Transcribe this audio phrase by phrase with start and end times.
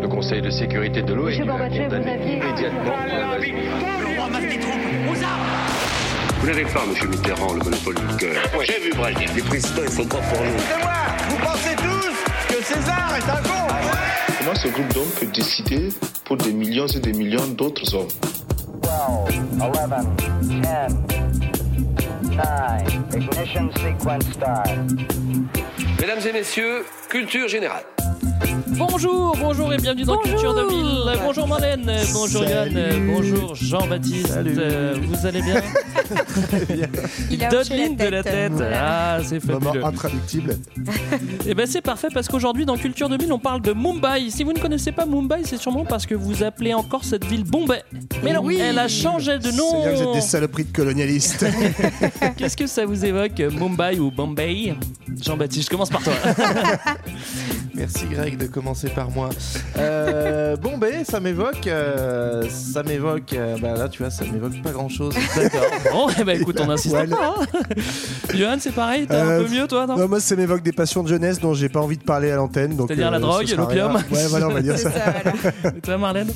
[0.00, 2.96] Le Conseil de sécurité de l'ONU a condamné immédiatement.
[6.40, 8.36] Vous n'avez pas, monsieur Mitterrand, le monopole du cœur.
[8.64, 9.28] J'ai vu Brazil.
[9.34, 10.58] Les présidents, ils sont pas pour nous.
[11.28, 13.66] Vous pensez tous que César est un con
[14.38, 15.88] Comment ce groupe d'hommes peut décider
[16.24, 18.08] pour des millions et des millions d'autres hommes?
[18.82, 19.70] 12, 11,
[20.18, 20.92] 10, 9,
[23.16, 24.70] ignition sequence start.
[25.98, 27.82] Mesdames et messieurs, culture générale.
[28.78, 31.18] Bonjour, bonjour et bienvenue dans Culture 2000.
[31.24, 32.74] Bonjour Marlène, bonjour Salut.
[32.74, 34.26] Yann, bonjour Jean-Baptiste.
[34.26, 34.54] Salut.
[34.58, 35.62] Euh, vous allez bien
[37.30, 38.52] Il a Donne de la tête.
[38.74, 39.84] Ah, c'est Moment fabuleux.
[39.84, 40.56] intraductible.
[41.46, 44.28] Et ben c'est parfait parce qu'aujourd'hui dans Culture 2000 on parle de Mumbai.
[44.30, 47.44] Si vous ne connaissez pas Mumbai, c'est sûrement parce que vous appelez encore cette ville
[47.44, 47.82] Bombay.
[48.22, 48.58] Mais non, Oui.
[48.60, 50.12] elle a changé de C'est bien que vous êtes nom.
[50.14, 51.46] des saloperies de colonialistes.
[52.36, 54.74] Qu'est-ce que ça vous évoque, Mumbai ou Bombay?
[55.22, 56.12] Jean-Baptiste, je commence par toi.
[57.06, 57.45] Yeah.
[57.76, 59.28] Merci Greg de commencer par moi.
[59.76, 64.62] Euh, bon ben ça m'évoque, euh, ça m'évoque, euh, bah là tu vois ça m'évoque
[64.62, 65.14] pas grand chose.
[65.36, 65.60] D'accord.
[65.92, 67.34] Bon, eh ben écoute, on insiste pas.
[67.38, 67.46] hein.
[68.34, 71.02] Johan, c'est pareil, t'es un peu mieux toi, non Non, moi, ça m'évoque des passions
[71.02, 72.76] de jeunesse dont j'ai pas envie de parler à l'antenne.
[72.76, 73.94] C'est-à-dire la drogue, l'opium.
[74.10, 74.90] Ouais, voilà, on va dire ça.
[74.90, 75.14] ça,
[75.62, 75.76] voilà.
[75.76, 76.28] Et toi Marlène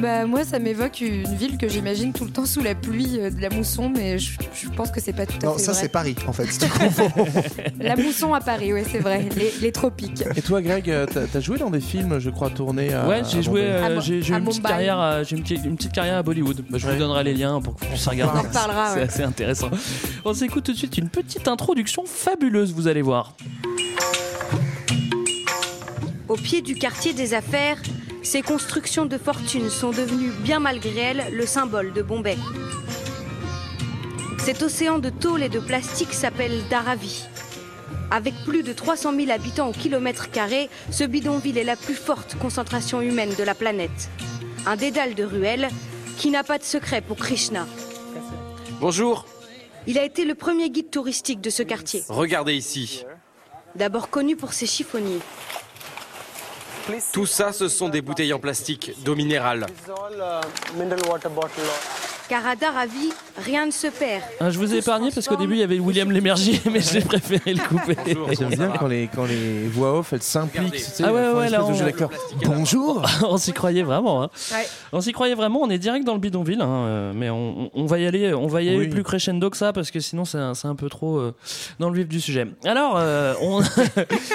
[0.00, 3.30] Bah, moi, ça m'évoque une ville que j'imagine tout le temps sous la pluie euh,
[3.30, 5.72] de la mousson, mais je, je pense que c'est pas tout à Non, fait ça,
[5.72, 5.80] vrai.
[5.82, 6.46] c'est Paris, en fait.
[6.46, 7.10] si tu confonds.
[7.80, 9.26] La mousson à Paris, ouais, c'est vrai.
[9.36, 10.24] Les, les tropiques.
[10.36, 13.42] Et toi Greg, euh, t'as joué dans des films, je crois, tournés à Ouais, j'ai
[13.42, 14.68] joué, euh, j'ai j'ai eu à une petite Mumbai.
[14.68, 16.64] carrière, à- j'ai une, petite- une petite carrière à Bollywood.
[16.70, 18.38] Bah, je vous donnerai les liens pour que vous puissiez regarder.
[18.38, 19.02] On en reparlera, C'est ouais.
[19.02, 19.70] assez intéressant.
[20.24, 23.34] On s'écoute tout de suite une petite introduction fabuleuse, vous allez voir.
[26.28, 27.76] Au pied du quartier des affaires,
[28.22, 32.36] ces constructions de fortune sont devenues, bien malgré elles, le symbole de Bombay.
[34.38, 37.24] Cet océan de tôle et de plastique s'appelle Dharavi.
[38.14, 42.36] Avec plus de 300 000 habitants au kilomètre carré, ce bidonville est la plus forte
[42.38, 44.08] concentration humaine de la planète.
[44.66, 45.68] Un dédale de ruelles
[46.16, 47.66] qui n'a pas de secret pour Krishna.
[48.78, 49.26] Bonjour,
[49.88, 53.04] Il a été le premier guide touristique de ce quartier, regardez ici.
[53.74, 55.18] d'abord connu pour ses chiffonniers.
[57.12, 59.66] Tout ça, ce sont des bouteilles en plastique d'eau minérale.
[62.34, 63.12] Car à Dharavi,
[63.44, 64.22] rien ne se perd.
[64.40, 67.00] Ah, je vous ai épargné parce qu'au début il y avait William Lémergie, mais j'ai
[67.00, 67.96] préféré le couper.
[68.36, 70.72] J'aime bien quand les, quand les voix off elles s'impliquent.
[70.72, 71.72] tu sais, Ah ouais, ouais, là, on-.
[72.44, 74.24] Bonjour on s'y croyait vraiment.
[74.24, 74.30] hein.
[74.50, 74.66] Ouais.
[74.92, 75.60] On s'y croyait vraiment.
[75.62, 78.34] On est direct dans le bidonville, hein, euh, mais on, va y aller.
[78.34, 78.88] On va y aller Oui.
[78.88, 81.34] plus crescendo que ça parce que sinon c'est un, peu trop euh,
[81.78, 82.48] dans le vif du sujet.
[82.64, 83.62] Alors, euh, on.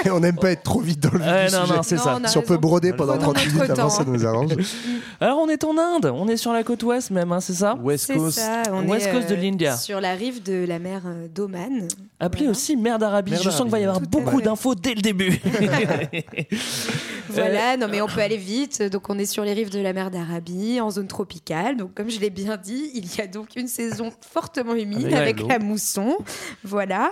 [0.06, 1.76] Et on n'aime pas être trop vite dans le vif Ouais, du non, sujet.
[1.76, 2.18] non, c'est ça.
[2.28, 4.06] Si on peut broder pendant Faut dans 30 notre minutes avant, ça hein.
[4.08, 4.52] nous arrange.
[5.20, 6.14] Alors, on est en Inde.
[6.16, 7.76] On est sur la côte ouest même, hein, c'est ça?
[7.90, 8.40] West Coast.
[8.40, 9.76] ça, on West est Coast de euh, l'India.
[9.78, 11.88] sur la rive de la mer euh, d'Oman.
[12.20, 12.52] Appelé Voilà.
[12.52, 13.34] aussi mer d'Arabie.
[13.36, 14.00] Je sens qu'il va y avoir.
[14.02, 15.40] Tout beaucoup d'infos dès le début.
[17.32, 18.82] Voilà, non mais on peut aller vite.
[18.84, 21.78] Donc on est sur les rives de la mer d'Arabie, en zone tropicale.
[21.78, 25.40] Donc comme je l'ai bien dit, il y a donc une saison fortement humide Avec
[25.40, 26.18] avec, la mousson.
[26.64, 27.12] Voilà.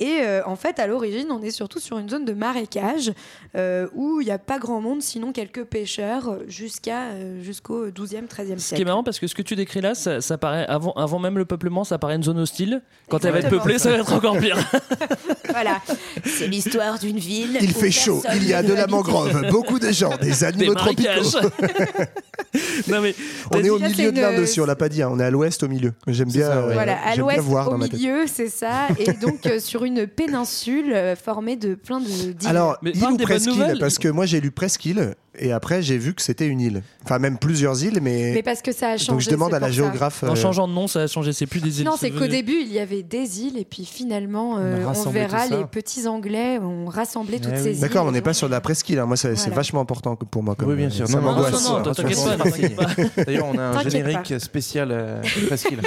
[0.00, 3.12] Et euh, en fait, à l'origine, on est surtout sur une zone de marécage
[3.56, 8.26] euh, où il n'y a pas grand monde, sinon quelques pêcheurs jusqu'à euh, jusqu'au 12e,
[8.26, 8.84] 13e Ce qui est siècle.
[8.86, 11.44] marrant parce que ce que tu décris là, ça, ça paraît avant, avant même le
[11.44, 12.82] peuplement, ça paraît une zone hostile.
[13.08, 14.58] Quand elle va être peuplée, ça va être encore pire.
[15.50, 15.80] Voilà.
[16.24, 17.58] C'est l'histoire d'une ville.
[17.60, 20.74] Il fait chaud, il y a de la mangrove, beaucoup de gens, des Des animaux
[20.74, 21.08] tropicaux.
[21.08, 21.50] marécages.
[22.88, 23.14] non mais
[23.50, 25.30] On est au milieu de l'Inde aussi, on l'a pas dit, hein, on est à
[25.30, 25.94] l'ouest au milieu.
[26.06, 26.74] J'aime bien, ça, ouais.
[26.74, 28.88] Voilà, à l'ouest, voir au dans milieu, c'est ça.
[28.98, 32.06] Et donc euh, sur une péninsule euh, formée de plein de.
[32.46, 33.76] Alors, Mais île ou des presqu'île.
[33.80, 36.82] Parce que moi j'ai lu presqu'île et après j'ai vu que c'était une île.
[37.04, 38.32] Enfin, même plusieurs îles, mais.
[38.34, 39.12] mais parce que ça a changé.
[39.12, 40.22] Donc je demande à la géographe.
[40.24, 41.32] en euh, changeant de nom, ça a changé.
[41.32, 41.86] C'est plus des îles.
[41.86, 45.20] Non, c'est qu'au début, il y avait des îles, et puis finalement, euh, On rassemblé
[45.20, 47.74] verra les petits Anglais ont rassemblé toutes Eh ces oui.
[47.76, 47.80] îles.
[47.80, 48.98] D'accord, on n'est pas sur de la presqu'île.
[48.98, 49.06] hein.
[49.06, 49.54] Moi, c'est Voilà.
[49.54, 50.54] vachement important pour moi.
[50.54, 51.08] Comme, Oui, bien euh, sûr.
[51.08, 53.24] Ça Non, non, Non, non, t'inquiète pas, pas.
[53.24, 55.80] D'ailleurs, on a un générique spécial euh, presqu'île.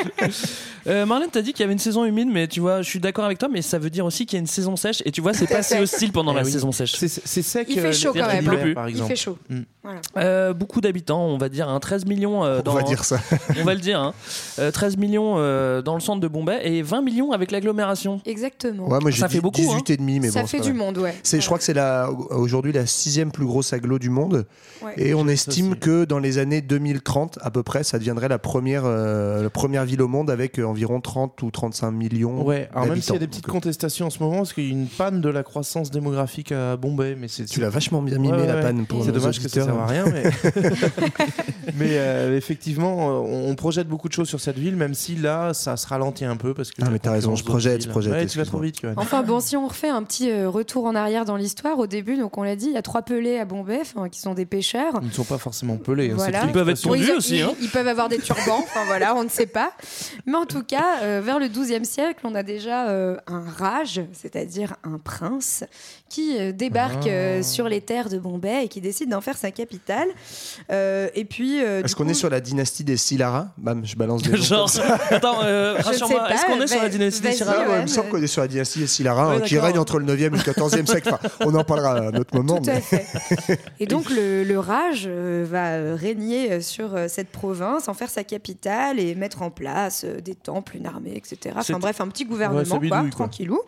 [0.87, 2.99] Euh, Marlène, t'as dit qu'il y avait une saison humide, mais tu vois, je suis
[2.99, 5.03] d'accord avec toi, mais ça veut dire aussi qu'il y a une saison sèche.
[5.05, 6.93] Et tu vois, c'est pas si hostile pendant Eh la saison sèche.
[6.95, 7.07] C'est
[7.41, 7.67] sec.
[7.69, 8.43] Il fait euh, chaud quand même.
[8.43, 8.73] Il pleut plus.
[8.73, 9.37] Par Il fait chaud.
[9.49, 9.61] Mm.
[9.83, 10.01] Voilà.
[10.17, 12.43] Euh, beaucoup d'habitants, on va dire, hein, 13 millions.
[12.45, 13.19] euh, dans, On va dire ça.
[13.59, 14.13] on va le dire, hein.
[14.59, 18.21] Euh, 13 millions euh, dans le centre de Bombay et 20 millions avec l'agglomération.
[18.25, 18.87] Exactement.
[18.89, 20.47] Ouais, moi Ça fait beaucoup, 18 et demi, mais ça bon.
[20.47, 21.15] fait du monde, ouais.
[21.23, 24.45] C'est, je crois que c'est la, aujourd'hui la sixième plus grosse agglo du monde.
[24.83, 24.93] Ouais.
[24.97, 28.83] Et on estime que dans les années 2030 à peu près, ça deviendrait la première,
[28.85, 32.43] euh, la première ville au monde avec environ 30 ou 35 millions.
[32.45, 34.65] Ouais, alors même s'il y a des petites Donc, contestations en ce moment, parce qu'il
[34.65, 38.01] y a une panne de la croissance démographique à Bombay, mais c'est Tu l'as vachement
[38.01, 39.65] bien mimé Ouais, la panne pour C'est dommage que ça auditeurs.
[39.65, 40.23] serve à rien, mais,
[41.75, 45.15] mais euh, effectivement, euh, on, on projette beaucoup de choses sur cette ville, même si
[45.15, 46.81] là, ça se ralentit un peu parce que.
[46.83, 48.77] Ah, mais t'as raison, je projette, je projette, Ouais, tu vas trop vite.
[48.97, 52.17] Enfin bon, si on refait un petit euh, retour en arrière dans l'histoire, au début,
[52.17, 54.45] donc on l'a dit, il y a trois pelés à Bombay, enfin, qui sont des
[54.45, 54.93] pêcheurs.
[55.01, 56.11] Ils ne sont pas forcément pelés.
[56.11, 56.45] hein, Voilà.
[56.45, 57.37] Ils peuvent être tondus aussi.
[57.37, 57.53] ils- hein.
[57.61, 59.71] ils peuvent avoir des turbans, enfin voilà, on ne sait pas.
[60.25, 64.01] Mais en tout cas, euh, vers le XIIe siècle, on a déjà euh, un rage,
[64.13, 65.63] c'est-à-dire un prince,
[66.11, 67.43] qui euh, débarque euh, Ah.
[67.43, 70.09] sur les terres de Bombay et qui décide d'en faire sa capitale.
[70.69, 73.47] Euh, et puis, euh, Est-ce qu'on coup- est sur la dynastie des Silara?
[73.57, 74.69] Bam, je balance des Genre,
[75.09, 77.81] attends, euh, rassure-moi, est-ce qu'on est sur la dynastie des Syrah Ah, ouais, ouais, il
[77.83, 80.05] me semble qu'on est sur la dynastie des Silara Ouais, hein, qui règne entre le
[80.05, 81.09] 9e et le 14e siècle.
[81.13, 82.57] Enfin, on en parlera à un autre moment.
[82.57, 83.05] Tout mais- à fait.
[83.79, 89.15] Et donc le, le Raj va régner sur cette province, en faire sa capitale et
[89.15, 91.55] mettre en place des temples, une armée, etc.
[91.57, 93.09] Enfin bref, un petit Ouais, gouvernement, quoi, quoi.
[93.09, 93.59] tranquillou.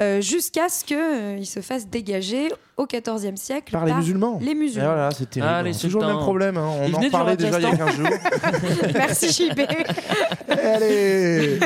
[0.00, 4.38] Euh, Jusqu'à ce qu'il se fasse dégager au XIVe siècle Par les musulmans.
[4.42, 4.88] les musulmans.
[4.88, 5.52] voilà, c'est terrible.
[5.68, 6.56] Ah, C'est toujours le même problème.
[6.58, 6.70] hein.
[6.82, 8.08] On en parlait déjà il y a 15 jours.
[8.94, 9.66] Merci Chibé.
[10.48, 11.15] Allez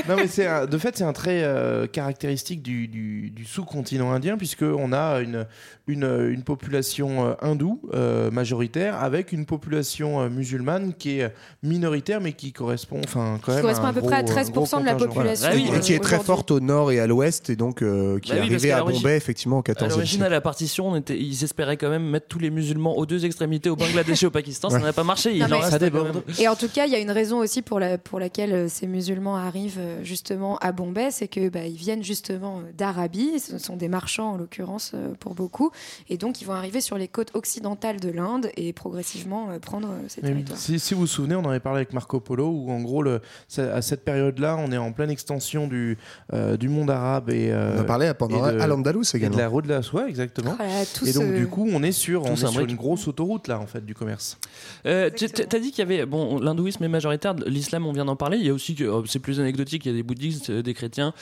[0.08, 4.12] non mais c'est un- de fait c'est un trait euh, caractéristique du, du- du sous-continent
[4.12, 5.46] indien puisque on a une
[5.86, 11.32] une, une population euh, hindoue euh, majoritaire avec une population musulmane qui est
[11.62, 14.86] minoritaire mais qui correspond enfin quand même correspond à peu près à gros- 13% de
[14.86, 15.48] la population.
[15.52, 18.30] Oui, Et qui est très forte au nord et à l'ouest, et donc euh, qui
[18.30, 20.30] Bah est oui, arrivée à l'origine- Bombay effectivement au À 14e l'origine, à siècle.
[20.32, 23.68] la partition, on était- ils espéraient quand même mettre tous les musulmans aux deux extrémités,
[23.70, 24.70] au Bangladesh et au Pakistan.
[24.70, 25.34] Ça n'a pas marché.
[25.34, 26.22] Il en reste Ça déborde.
[26.38, 28.86] Et en tout cas, il y a une raison aussi pour, la, pour laquelle ces
[28.86, 33.38] musulmans arrivent euh, justement à Bombay, c'est que bah, ils viennent justement euh, d'Arabie.
[33.40, 35.70] Ce sont des marchands en l'occurrence euh, pour beaucoup,
[36.08, 39.88] et donc ils vont arriver sur les côtes occidentales de l'Inde et progressivement euh, prendre
[40.08, 40.58] ces Mais territoires.
[40.58, 43.02] si, si vous vous souvenez, on en avait parlé avec Marco Polo, où en gros,
[43.02, 43.20] le,
[43.58, 45.98] à cette période-là, on est en pleine extension du,
[46.32, 49.18] euh, du monde arabe et, euh, On a parlé pendant et de- Al-Andalus et de
[49.18, 49.38] également.
[49.38, 50.54] la route de la soie, exactement.
[50.56, 53.08] Voilà, tout Et donc, ce- du coup, on est sur, on est sur une grosse
[53.08, 54.38] autoroute, là, en fait, du commerce.
[54.86, 55.28] Euh, tu-.
[55.28, 58.38] T'as dit qu'il y avait bon l'hindouisme est majoritaire, l'islam on vient d'en parler.
[58.38, 59.79] Il y a aussi que oh, c'est plus anecdotique.
[59.84, 61.12] Il y a des bouddhistes, euh, des chrétiens,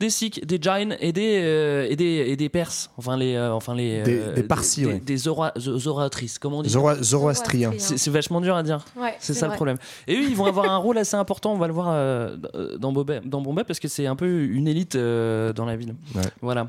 [0.00, 2.90] des sikhs, des jains et des euh, et des et des perses.
[2.96, 5.00] Enfin les euh, enfin les Des- euh, des parsis, des, ouais.
[5.00, 6.38] des zora- zo- zoroatrices.
[6.38, 7.72] Comment on dit Zoro- Zoroastrien.
[7.78, 8.84] C'est c'est vachement dur à dire.
[8.96, 9.76] Ouais, C'est ça le problème.
[10.06, 11.52] Et eux, ils vont avoir un rôle assez important.
[11.52, 12.36] On va le voir euh,
[12.78, 15.94] dans Bombay, dans Bombay parce que c'est un peu une élite euh, dans la ville.
[16.14, 16.22] Ouais.
[16.42, 16.68] Voilà.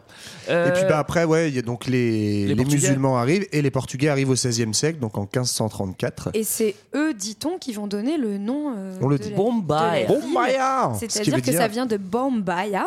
[0.49, 3.71] Et puis bah, après, ouais, il y a donc les, les musulmans arrivent et les
[3.71, 6.29] Portugais arrivent au XVIe siècle, donc en 1534.
[6.33, 8.73] Et c'est eux, dit-on, qui vont donner le nom.
[8.77, 9.31] euh, On le de dit.
[9.31, 10.05] Bombay.
[10.07, 12.85] de C'est-à-dire veut que dire- ça vient de Bombaya.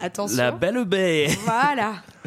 [0.00, 0.36] Attention.
[0.36, 1.28] la belle baie.
[1.44, 1.94] Voilà.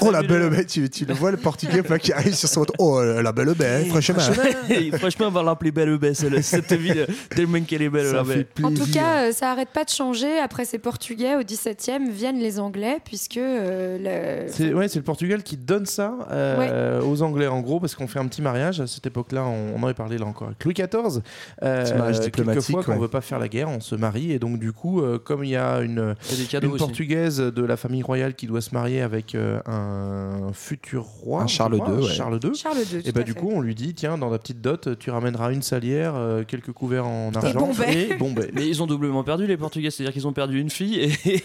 [0.00, 2.64] Oh la belle baie, tu, tu le vois le portugais là, qui arrive sur son
[2.78, 4.16] Oh la belle baie, franchement.
[4.98, 7.06] Franchement, on va l'appeler belle celle- cette ville.
[7.30, 8.44] Tellement qu'elle est belle, Ça la.
[8.62, 10.38] En tout cas, euh, ça arrête pas de changer.
[10.38, 15.04] Après ces Portugais, au XVIIe, viennent les Anglais, puisque euh, le- C'est ouais, c'est le
[15.04, 18.80] Portugal qui donne ça euh, aux Anglais en gros parce qu'on fait un petit mariage
[18.80, 19.44] à cette époque-là.
[19.44, 21.20] On, on en avait parlé là encore avec Louis XIV.
[21.62, 22.98] Euh, Petit mariage diplomatique, Quelquefois, quand ouais.
[22.98, 25.44] on veut pas faire la guerre, on se marie et donc du coup, euh, comme
[25.44, 26.84] il y a une, Il y a des cadeaux une aussi.
[26.84, 31.46] portugaise de la famille royale qui doit se marier avec euh, un futur roi, Un
[31.46, 32.10] Charles crois, II, ouais.
[32.12, 32.54] Charles II.
[32.54, 33.02] Charles II.
[33.04, 35.62] Et bah du coup, on lui dit tiens, dans la petite dot, tu ramèneras une
[35.62, 38.08] salière, euh, quelques couverts en argent Bombay.
[38.10, 38.50] et Bombay.
[38.54, 41.00] Mais ils ont doublement perdu les Portugais, c'est-à-dire qu'ils ont perdu une fille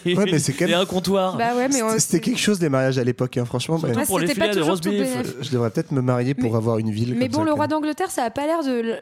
[0.05, 1.37] et, Ouais, mais c'est quand et un comptoir.
[1.37, 3.79] Bah ouais, mais on- C'était- C'était quelque chose des mariages à l'époque, hein, franchement.
[3.83, 4.99] mais- Surtout pour les de roast tout beef.
[4.99, 5.35] bénef.
[5.41, 7.15] Je devrais peut-être me marier pour Mais- avoir une ville.
[7.15, 8.95] Mais comme bon, ça, le roi d'Angleterre, ça a pas l'air de,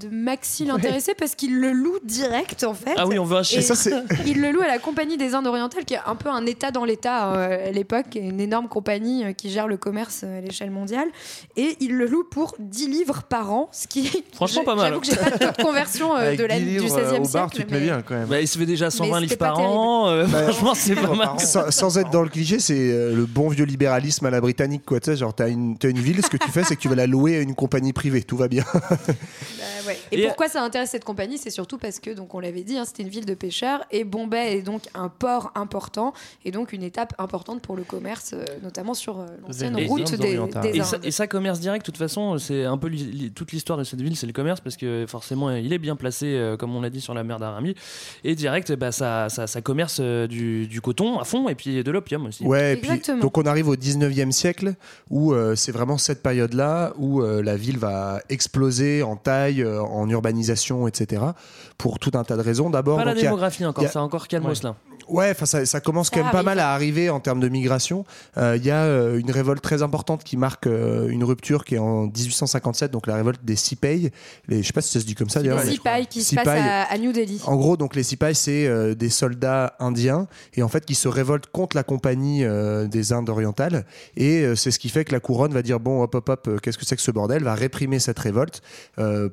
[0.00, 2.94] de Maxi l'intéresser parce qu'il le loue direct en fait.
[2.96, 3.90] Ah oui, on veut c'est.
[4.26, 6.70] il le loue à la Compagnie des Indes orientales, qui est un peu un État
[6.70, 10.40] dans l'État euh, à l'époque, une énorme compagnie euh, qui gère le commerce euh, à
[10.40, 11.08] l'échelle mondiale.
[11.56, 14.88] Et il le loue pour 10 livres par an, ce qui Franchement, j'ai- pas mal.
[14.88, 17.00] J'avoue que j'ai pas de taux de conversion euh, de la, 10 du livres, 16e
[17.00, 17.32] euh, au siècle.
[17.32, 18.28] bar, tu te mais- bien quand même.
[18.28, 19.72] Bah, il se fait déjà 120 Mais livres par terrible.
[19.74, 20.08] an.
[20.08, 21.38] euh, Bah, franchement, c'est pas mal.
[21.40, 25.00] Sans, sans être dans le cliché, c'est le bon vieux libéralisme à la britannique, quoi.
[25.00, 26.88] Tu sais, genre, t'as une, t'as une ville, ce que tu fais, c'est que tu
[26.88, 28.64] vas la louer à une compagnie privée, tout va bien.
[29.58, 29.98] Bah ouais.
[30.12, 31.38] Et, Et- pourquoi ça intéresse cette compagnie?
[31.38, 34.04] C'est surtout parce que, donc on l'avait dit, hein, c'était une ville de pêcheurs et
[34.04, 36.12] Bombay est donc un port important
[36.44, 40.32] et donc une étape importante pour le commerce, euh, notamment sur euh, l'ancienne route des,
[40.72, 41.04] Et ça, Indes.
[41.04, 43.84] et ça, commerce direct, de toute façon, c'est un peu li- li- toute l'histoire de
[43.84, 46.80] cette ville, c'est le commerce, parce que forcément, il est bien placé, euh, comme on
[46.80, 47.74] l'a dit, sur la mer d'Arami.
[48.24, 51.90] Et direct, bah, ça, ça, ça commerce du, du coton à fond, et puis de
[51.90, 52.44] l'opium aussi.
[52.44, 53.20] Ouais, et puis, Exactement.
[53.20, 54.74] donc on arrive au 19e siècle
[55.10, 60.08] où euh, c'est vraiment cette période-là où euh, la ville va exploser en taille, en
[60.08, 61.22] urbanisation, etc.
[61.78, 62.70] Pour tout un tas de raisons.
[62.70, 64.70] D'abord, Pas la a- démographie encore, il y a- c'est encore calmos Ouais.
[65.08, 68.04] Ouais, ça, ça commence Ça quand même pas mal à arriver en termes de migration.
[68.36, 71.74] Euh, Il y a euh, une révolte très importante qui marque euh, une rupture qui
[71.74, 74.12] est en 1857, donc la révolte des Sipay.
[74.48, 75.62] Les, je sais pas si ça se dit comme ça d'ailleurs.
[75.64, 77.40] Les Sipai qui se passent à, à New Delhi.
[77.46, 81.50] En gros, donc les Sipay, c'est des soldats indiens et en fait qui se révoltent
[81.50, 82.44] contre la compagnie
[82.88, 83.84] des Indes orientales.
[84.16, 86.78] Et c'est ce qui fait que la couronne va dire bon, hop, hop, hop, qu'est-ce
[86.78, 88.62] que c'est que ce bordel Va réprimer cette révolte.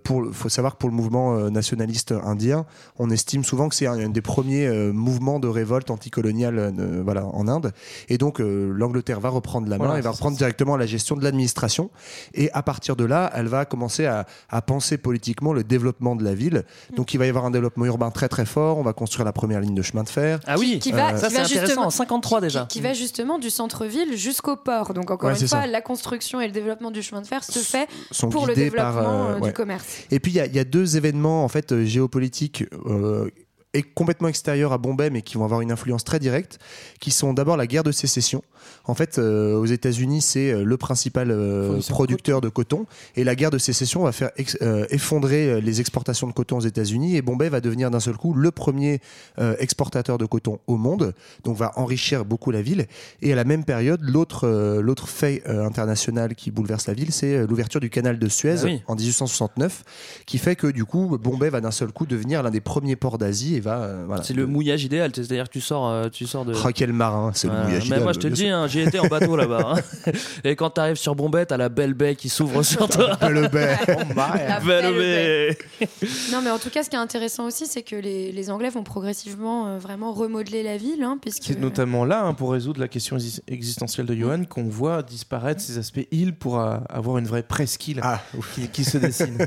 [0.04, 2.66] Pour, faut savoir que pour le mouvement nationaliste indien,
[2.98, 7.25] on estime souvent que c'est un, un des premiers mouvements de révolte anticoloniale euh, voilà,
[7.25, 7.72] en Inde.
[8.10, 11.15] Et donc euh, l'Angleterre va reprendre la main Voilà, et va reprendre directement la gestion
[11.15, 11.89] de l'administration.
[12.34, 16.24] Et à partir de là, elle va commencer à, à penser politiquement le développement de
[16.24, 16.63] la ville.
[16.96, 18.77] Donc il va y avoir un développement urbain très très fort.
[18.77, 20.39] On va construire la première ligne de chemin de fer.
[20.48, 21.65] Ah oui, qui va- ça c'est va intéressant.
[21.65, 22.65] justement- En 53 déjà.
[22.70, 24.94] Qui va justement du centre-ville jusqu'au port.
[24.94, 25.68] Donc encore Ouais, une fois, ça.
[25.68, 28.63] la construction et le développement du chemin de fer se fait sont pour le par,
[28.63, 29.48] développement euh, euh, ouais.
[29.50, 29.86] du commerce.
[30.12, 33.30] Et puis il y, a- il y a deux événements en fait euh, géopolitiques euh,
[33.74, 36.60] et complètement extérieurs à Bombay, mais qui vont avoir une influence très directe,
[37.00, 38.44] qui sont d'abord la guerre de sécession.
[38.86, 42.86] En fait, euh, aux États-Unis, c'est euh, le principal euh, producteur de coton,
[43.16, 47.16] et la guerre de sécession va faire euh, effondrer les exportations de coton aux États-Unis,
[47.16, 49.00] et Bombay va devenir d'un seul coup le premier
[49.60, 51.13] exportateur de coton au monde,
[51.44, 52.88] donc va enrichir beaucoup la ville.
[53.22, 54.48] Et à la même période, l'autre
[54.82, 58.82] l'autre fait international qui bouleverse la ville, c'est l'ouverture du canal de Suez Ah oui.
[58.88, 59.84] en 1869,
[60.25, 63.18] qui fait que du coup, Bombay va d'un seul coup devenir l'un des premiers ports
[63.18, 64.24] d'Asie et va euh, voilà.
[64.24, 66.53] C'est le mouillage idéal, c'est-à-dire que tu sors, euh, tu sors de.
[66.63, 69.00] Ah, quel marin, c'est le mouillage Mais idéal, moi je te dis, hein, j'y étais
[69.00, 69.75] en bateau là-bas.
[69.75, 70.12] hein.
[70.44, 73.18] Et quand t'arrives sur Bombay, t'as la belle baie qui s'ouvre sur toi.
[73.18, 73.30] sûr.
[73.30, 73.77] Le baie.
[74.15, 75.58] La Belle belle baie.
[76.32, 78.70] Non, mais en tout cas, ce qui est intéressant aussi, c'est que les, les Anglais
[78.70, 82.80] vont progressivement euh, vraiment remodeler la ville, hein, puisque C'est notamment là, hein, pour résoudre
[82.80, 87.25] la question exis- existentielle de Johan, qu'on voit disparaître ces aspects îles pour avoir une
[87.27, 88.22] vraie presqu'île Ah,
[88.56, 89.38] qui, qui se dessine.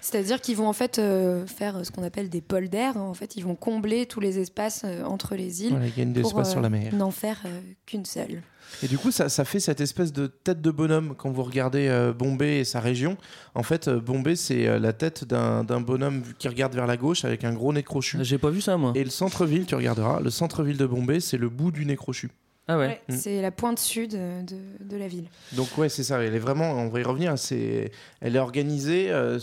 [0.00, 2.96] c'est-à-dire qu'ils vont en fait euh, faire ce qu'on appelle des polders.
[2.96, 6.00] En fait, ils vont combler tous les espaces euh, entre les îles Voilà, il y
[6.00, 6.94] a une pour euh, sur la mer.
[6.94, 8.42] n'en faire euh, qu'une seule.
[8.82, 11.86] Et du coup, ça, ça fait cette espèce de tête de bonhomme quand vous regardez
[11.88, 13.16] euh, Bombay et sa région.
[13.54, 16.96] En fait, euh, Bombay, c'est euh, la tête d'un d'un bonhomme qui regarde vers la
[16.96, 18.18] gauche avec un gros nez crochu.
[18.22, 18.92] J'ai pas vu ça moi.
[18.96, 22.30] Et le centre-ville, tu regarderas, le centre-ville de Bombay, c'est le bout du nez crochu.
[22.66, 22.86] Ah ouais.
[22.86, 23.16] Ouais, Mm.
[23.16, 25.26] C'est la pointe sud de, de la ville.
[25.52, 26.18] Donc ouais, c'est ça.
[26.22, 27.38] Elle est vraiment, on va y revenir.
[27.38, 27.90] C'est,
[28.22, 29.38] elle est organisée euh,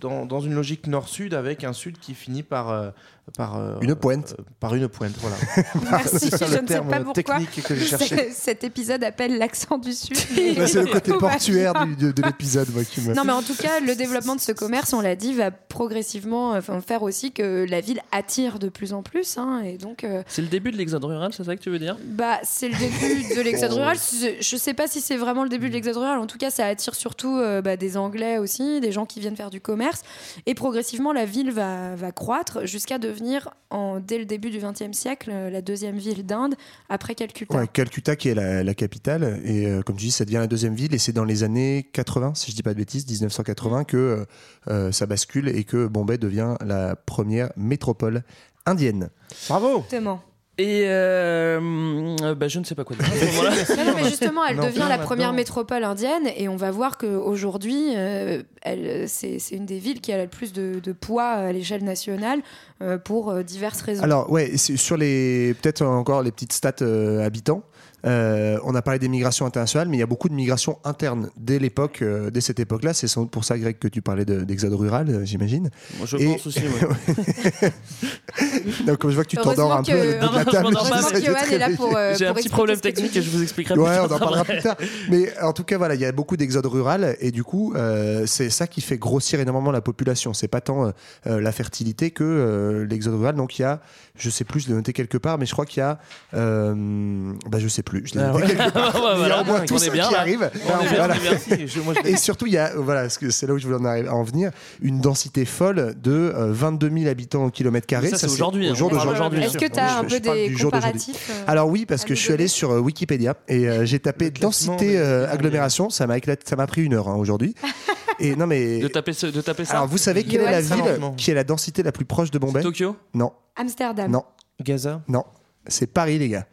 [0.00, 2.90] dans, dans une logique nord-sud avec un sud qui finit par euh,
[3.36, 4.34] par euh, Une pointe.
[4.38, 5.12] euh, par une pointe.
[5.20, 5.36] Voilà.
[5.90, 7.12] Merci, ça je ne sais pas pourquoi.
[7.12, 8.06] technique que j'ai cherché.
[8.16, 10.16] C'est- Cet épisode appelle l'accent du sud.
[10.56, 13.14] Bah, c'est le côté portuaire du- de, de l'épisode moi, qui me.
[13.14, 16.52] Non, mais en tout cas, le développement de ce commerce, on l'a dit, va progressivement
[16.52, 19.36] enfin, faire aussi que la ville attire de plus en plus.
[19.38, 21.78] hein, et donc, euh, C'est le début de l'exode rural, c'est ça que tu veux
[21.78, 21.96] dire?
[22.04, 23.74] bah, c'est le début de l'exode Oh.
[23.74, 23.96] rural.
[24.40, 26.20] Je sais pas si c'est vraiment le début de l'exode rural.
[26.20, 29.34] En tout cas, ça attire surtout euh, bah, des Anglais aussi, des gens qui viennent
[29.34, 30.02] faire du commerce.
[30.46, 34.96] Et progressivement, la ville va, va croître jusqu'à devenir, en, dès le début du XXe
[34.96, 36.54] siècle, euh, la deuxième ville d'Inde
[36.88, 37.58] après Calcutta.
[37.58, 40.46] Ouais, Calcutta qui est la, la capitale et euh, comme tu dis ça devient la
[40.46, 43.84] deuxième ville et c'est dans les années 80 si je dis pas de bêtises 1980
[43.84, 44.24] que
[44.68, 48.22] euh, ça bascule et que Bombay devient la première métropole
[48.66, 49.10] indienne.
[49.48, 49.78] Bravo.
[49.78, 50.22] Exactement.
[50.62, 53.04] Et euh, bah, je ne sais pas quoi dire.
[53.06, 53.50] à ce moment-là.
[53.84, 57.94] Non, non, mais justement, elle devient la première métropole indienne et on va voir qu'aujourd'hui,
[57.96, 61.52] euh, elle- c'est c'est une des villes qui a le plus de, de poids à
[61.52, 62.40] l'échelle nationale
[62.80, 64.04] euh, pour euh, diverses raisons.
[64.04, 67.62] Alors ouais, c'est sur les peut-être encore les petites stats euh, habitants.
[68.06, 71.30] Euh, on a parlé des migrations internationales, mais il y a beaucoup de migrations internes
[71.36, 72.92] dès l'époque, euh, dès cette époque-là.
[72.94, 75.70] C'est sans doute pour ça, Greg, que tu parlais de- d'exode rural, euh, j'imagine.
[75.98, 76.60] Moi, je Et- pense aussi.
[76.60, 77.70] ouais.
[78.86, 80.68] Donc, comme je vois que tu t'endors un peu à de la Non, non, table,
[81.12, 83.90] je est là pour, euh, J'ai un petit problème technique et je vous expliquerai Ouais,
[83.90, 84.18] plus on en tard.
[84.20, 84.76] parlera plus tard.
[85.10, 88.24] Mais en tout cas, voilà, il y a beaucoup d'exode rural et du coup, euh,
[88.26, 90.32] c'est ça qui fait grossir énormément la population.
[90.34, 90.92] C'est pas tant
[91.24, 93.34] la fertilité que euh, l'exode rural.
[93.36, 93.80] Donc il y a,
[94.16, 95.98] je sais plus, je l'ai noté quelque part, mais je crois qu'il y a,
[96.34, 98.48] euh, bah je sais plus, je l'ai Ah noté ouais.
[98.56, 98.92] quelque part.
[98.94, 100.20] Il y a au moins tout bien, qui là.
[100.20, 100.50] arrive.
[100.52, 101.14] Bien, Voilà.
[101.14, 103.78] Je- moi, je- Et surtout, il y a, euh, voilà, c'est là où je voulais
[103.78, 104.50] en, arriver- en venir,
[104.80, 108.10] une densité folle de euh, 22 000 habitants au kilomètre carré.
[108.10, 108.74] Ça, c'est aujourd'hui, Au hein.
[108.74, 109.10] d'aujourd'hui.
[109.12, 109.42] aujourd'hui.
[109.44, 112.32] Est-ce que tu as un peu des comparatifs euh, Alors oui, parce que je suis
[112.32, 115.90] allé donner sur euh, Wikipédia et euh, j'ai tapé densité euh, agglomération.
[115.90, 117.54] Ça m'a éclaté, ça m'a pris une heure hein, aujourd'hui.
[118.20, 120.60] Et non mais De taper, ce- de taper ça alors vous savez quelle est la
[120.60, 121.12] ville lentement.
[121.14, 124.10] qui est la densité la plus proche de Bombay Tokyo Non, Amsterdam.
[124.10, 124.24] non,
[124.60, 125.02] Gaza.
[125.08, 125.24] non.
[125.68, 126.46] C'est Paris les gars.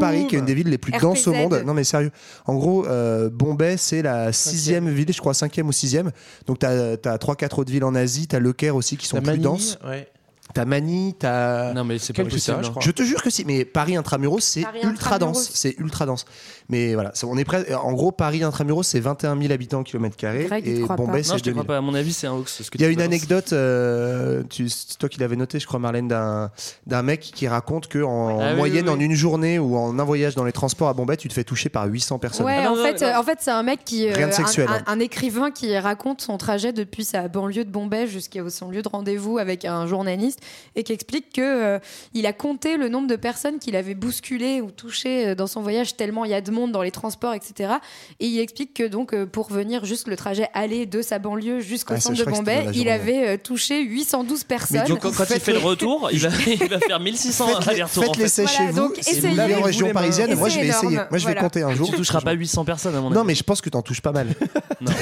[0.00, 1.00] Paris qui est une des villes les plus RPZ.
[1.00, 1.62] denses au monde.
[1.64, 2.10] Non mais sérieux.
[2.44, 6.10] En gros, euh, Bombay c'est la sixième ville, je crois cinquième ou sixième.
[6.46, 8.26] Donc t'as as trois quatre autres villes en Asie.
[8.28, 9.78] T'as Le Caire aussi qui sont La plus Manille, denses.
[9.86, 10.06] ouais.
[10.54, 11.72] T'as Mani, t'as.
[11.74, 12.56] Non, mais c'est Quel pas possible.
[12.56, 12.70] ça, je hein.
[12.70, 12.82] crois.
[12.84, 15.38] Je te jure que si, mais Paris intramuros, c'est Paris ultra intramuros.
[15.38, 15.50] dense.
[15.54, 16.24] C'est ultra dense.
[16.68, 17.72] Mais voilà, c'est- on est prêt.
[17.74, 20.48] En gros, Paris intramuros, c'est 21 000 habitants au kilomètre carré.
[20.64, 20.96] Et Bombay, pas.
[20.96, 21.66] Non, c'est je te crois 2000.
[21.66, 21.76] pas.
[21.78, 22.62] À mon avis, c'est un hoax.
[22.62, 25.78] ce que Il y a une anecdote, euh, c'est toi qui l'avais noté, je crois,
[25.80, 26.50] Marlène, d'un
[26.86, 28.96] d'un mec qui raconte que en Ah oui, moyenne, oui, oui.
[28.96, 31.44] en une journée ou en un voyage dans les transports à Bombay, tu te fais
[31.44, 32.46] toucher par 800 personnes.
[32.46, 33.06] Ouais, Ah non, en non, fait, non.
[33.08, 34.82] euh, en fait, c'est un mec qui, euh, Rien de sexuel, un, hein.
[34.86, 38.82] un- un écrivain qui raconte son trajet depuis sa banlieue de Bombay jusqu'à son lieu
[38.82, 40.39] de rendez-vous avec un journaliste
[40.76, 41.78] et qui explique que euh,
[42.14, 45.60] il a compté le nombre de personnes qu'il avait bousculées ou touchées euh, dans son
[45.62, 47.74] voyage tellement il y a de monde dans les transports, etc.
[48.20, 51.60] Et il explique que donc euh, pour venir juste le trajet aller de sa banlieue
[51.60, 54.84] jusqu'au Ah, centre de Bombay, il avait touché 812 personnes.
[54.86, 58.02] Donc, quand, quand il fait le retour, il va, il va faire 1600 Faites-les allers-retours.
[58.02, 58.22] en faites fait.
[58.22, 58.76] l'essai Voilà, chez vous.
[58.80, 59.28] donc Si vous essayez.
[59.28, 60.96] vivez en Lavez-vous région parisienne, moi je vais essayer.
[60.96, 61.40] Moi je vais Voilà.
[61.40, 61.88] compter un jour.
[61.90, 63.14] Tu toucheras pas 800 personnes à mon avis.
[63.16, 64.28] Non, mais je pense que t'en touches pas mal.
[64.80, 64.92] Non.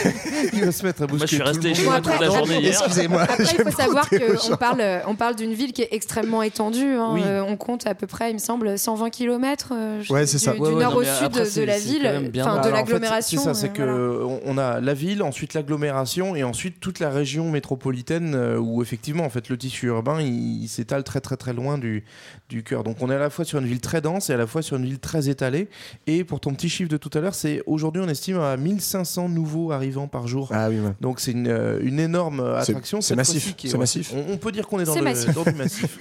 [0.55, 2.59] Il va se mettre à Moi, je suis bousculer resté chez moi toute la journée
[2.59, 2.73] hier.
[2.83, 3.23] Excusez-moi.
[3.23, 6.95] Après, il faut savoir qu'on parle, parle d'une ville qui est extrêmement étendue.
[6.95, 7.11] hein.
[7.13, 7.21] Oui.
[7.25, 9.75] Euh, on compte à peu près, il me semble, 120 km
[10.11, 10.53] Ouais, c'est ça.
[10.55, 12.63] du, Ouais, ouais, nord non, au sud après, de, la ville, enfin de Alors, en
[12.63, 13.41] fait, l'agglomération.
[13.41, 13.83] c'est ça, c'est euh, que
[14.23, 14.41] voilà.
[14.47, 19.25] on- a la ville, ensuite l'agglomération et ensuite toute la région métropolitaine euh, où effectivement
[19.25, 22.05] en fait le tissu urbain il, il s'étale très très très loin du
[22.49, 22.83] du cœur.
[22.83, 24.63] Donc on est à la fois sur une ville très dense et à la fois
[24.63, 25.69] sur une ville très étalée.
[26.07, 29.29] Et pour ton petit chiffre de tout à l'heure, c'est aujourd'hui on estime à 1500
[29.29, 30.49] nouveaux arrivants par jour.
[30.53, 30.93] Ah oui, ouais.
[31.01, 33.01] Donc c'est une, euh, une énorme euh, attraction.
[33.01, 34.25] c'est massif, est- ouais.
[34.29, 35.35] On, on peut dire qu'on est dans, C'est le- massif.
[35.35, 35.99] dans du massif.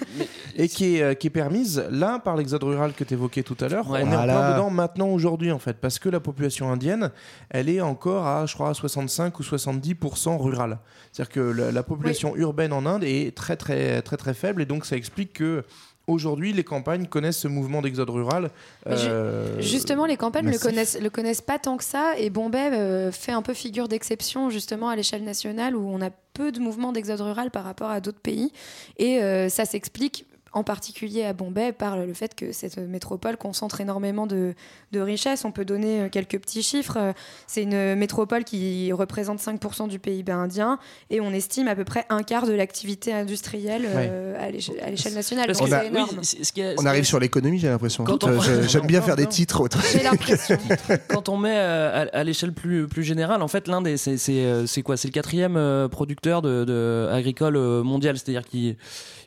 [0.56, 3.58] et qui est, euh, qui est permise là par l'exode rural que tu évoquais tout
[3.60, 3.90] à l'heure.
[3.90, 4.04] Ouais.
[4.04, 7.12] on est en plein dedans maintenant aujourd'hui en fait parce que la population indienne
[7.50, 10.80] elle est encore à je crois à 65 ou 70% rurale.
[11.12, 14.66] C'est-à-dire que la, la population urbaine en Inde est très très très très faible et
[14.66, 15.64] donc ça explique que
[16.08, 18.50] Aujourd'hui, les campagnes connaissent ce mouvement d'exode rural.
[18.88, 20.66] Euh, Justement, les campagnes ne le massif.
[20.66, 24.50] connaissent, le connaissent pas tant que ça, et Bombay euh, fait un peu figure d'exception
[24.50, 28.00] justement à l'échelle nationale où on a peu de mouvements d'exode rural par rapport à
[28.00, 28.54] d'autres pays,
[28.98, 30.26] et euh, ça s'explique
[30.58, 34.56] en particulier à Bombay par le fait que cette métropole concentre énormément de,
[34.92, 35.46] de richesses.
[35.46, 36.98] On peut donner euh, quelques petits chiffres.
[36.98, 37.14] Euh,
[37.46, 40.80] C'est une métropole qui représente 5% du PIB indien
[41.12, 44.90] et on estime à peu près un quart de l'activité industrielle euh, à l'éche- à
[44.90, 45.46] l'échelle nationale.
[45.46, 46.20] Parce Donc que- On a- c'est oui, énorme.
[46.24, 48.04] c'est- ce qui est- ce On qui arrive sur l'économie, j'ai l'impression.
[48.04, 49.62] Quand on- je- J'aime bien Non, faire des titres.
[49.62, 49.80] autres.
[49.92, 50.58] J'ai l'impression.
[51.08, 54.66] quand on met à, à l'échelle plus, plus générale, en fait, l'Inde, est- c'est c'est,
[54.66, 54.98] c'est quoi?
[54.98, 58.76] C'est le quatrième producteur de, de agricole mondial, c'est-à-dire qu'il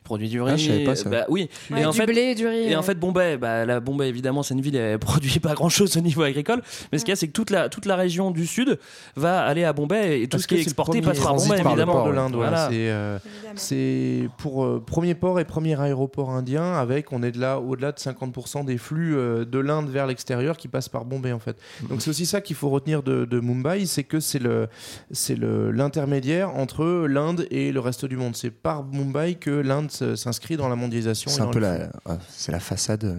[0.03, 0.51] produit du riz.
[0.53, 1.09] Ah, je savais pas ça.
[1.09, 1.49] bah, oui.
[1.69, 2.71] Ouais, et en du fait, blé du riz.
[2.71, 5.95] Et en fait, Bombay, bah, la Bombay, évidemment, c'est une ville, elle produit pas grand-chose
[5.97, 6.61] au niveau agricole.
[6.91, 8.79] Mais ce qu'il y a, c'est que toute la, toute la région du sud
[9.15, 11.49] va aller à Bombay et tout Parce ce qui est exporté premier passe par transit
[11.49, 11.93] Bombay, évidemment.
[11.93, 12.33] port, de l'Inde.
[12.35, 12.69] voilà.
[12.69, 13.19] Voilà.
[13.55, 17.59] C'est euh, pour euh, premier port et premier aéroport indien avec on est de là
[17.59, 21.39] au-delà de 50% des flux euh, de l'Inde vers l'extérieur qui passent par Bombay en
[21.39, 21.57] fait.
[21.89, 24.67] Donc c'est aussi ça qu'il faut retenir de, de Mumbai, c'est que c'est le
[25.11, 28.35] c'est le l'intermédiaire entre l'Inde et le reste du monde.
[28.35, 31.29] C'est par Mumbai que l'Inde s'inscrit dans la mondialisation.
[31.31, 31.73] C'est un peu la,
[32.05, 33.03] ouais, c'est la façade.
[33.03, 33.15] euh,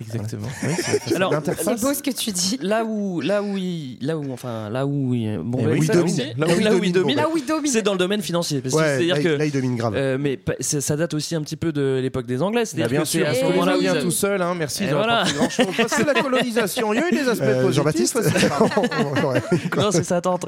[0.00, 0.48] Exactement.
[0.64, 0.70] Oui,
[1.06, 2.58] c'est- Alors, C'est beau ce que tu dis.
[2.60, 5.96] Là où, là où, il, là où, enfin, là où, il- Eh oui, ça il
[5.98, 6.12] domine.
[6.12, 7.70] aussi, Là où il domine, domine, Là où il domine.
[7.70, 8.60] c'est dans le domaine financier.
[8.62, 9.94] Parce que Ouais, c'est-à-dire là, que il- là, il domine grave.
[9.94, 12.62] Euh, mais ça date aussi un petit peu de l'époque des Anglais.
[12.62, 14.54] Bah, C'est-à-dire bien que c'est sûr, à ce Et moment-là où avaient- tout seul, hein,
[14.58, 14.84] merci.
[14.90, 15.22] Voilà.
[15.24, 17.76] que la colonisation, il y a eu des aspects Euh, positifs.
[17.76, 18.18] Jean-Baptiste
[19.70, 19.76] c'est.
[19.76, 20.46] Non, c'est sa tante.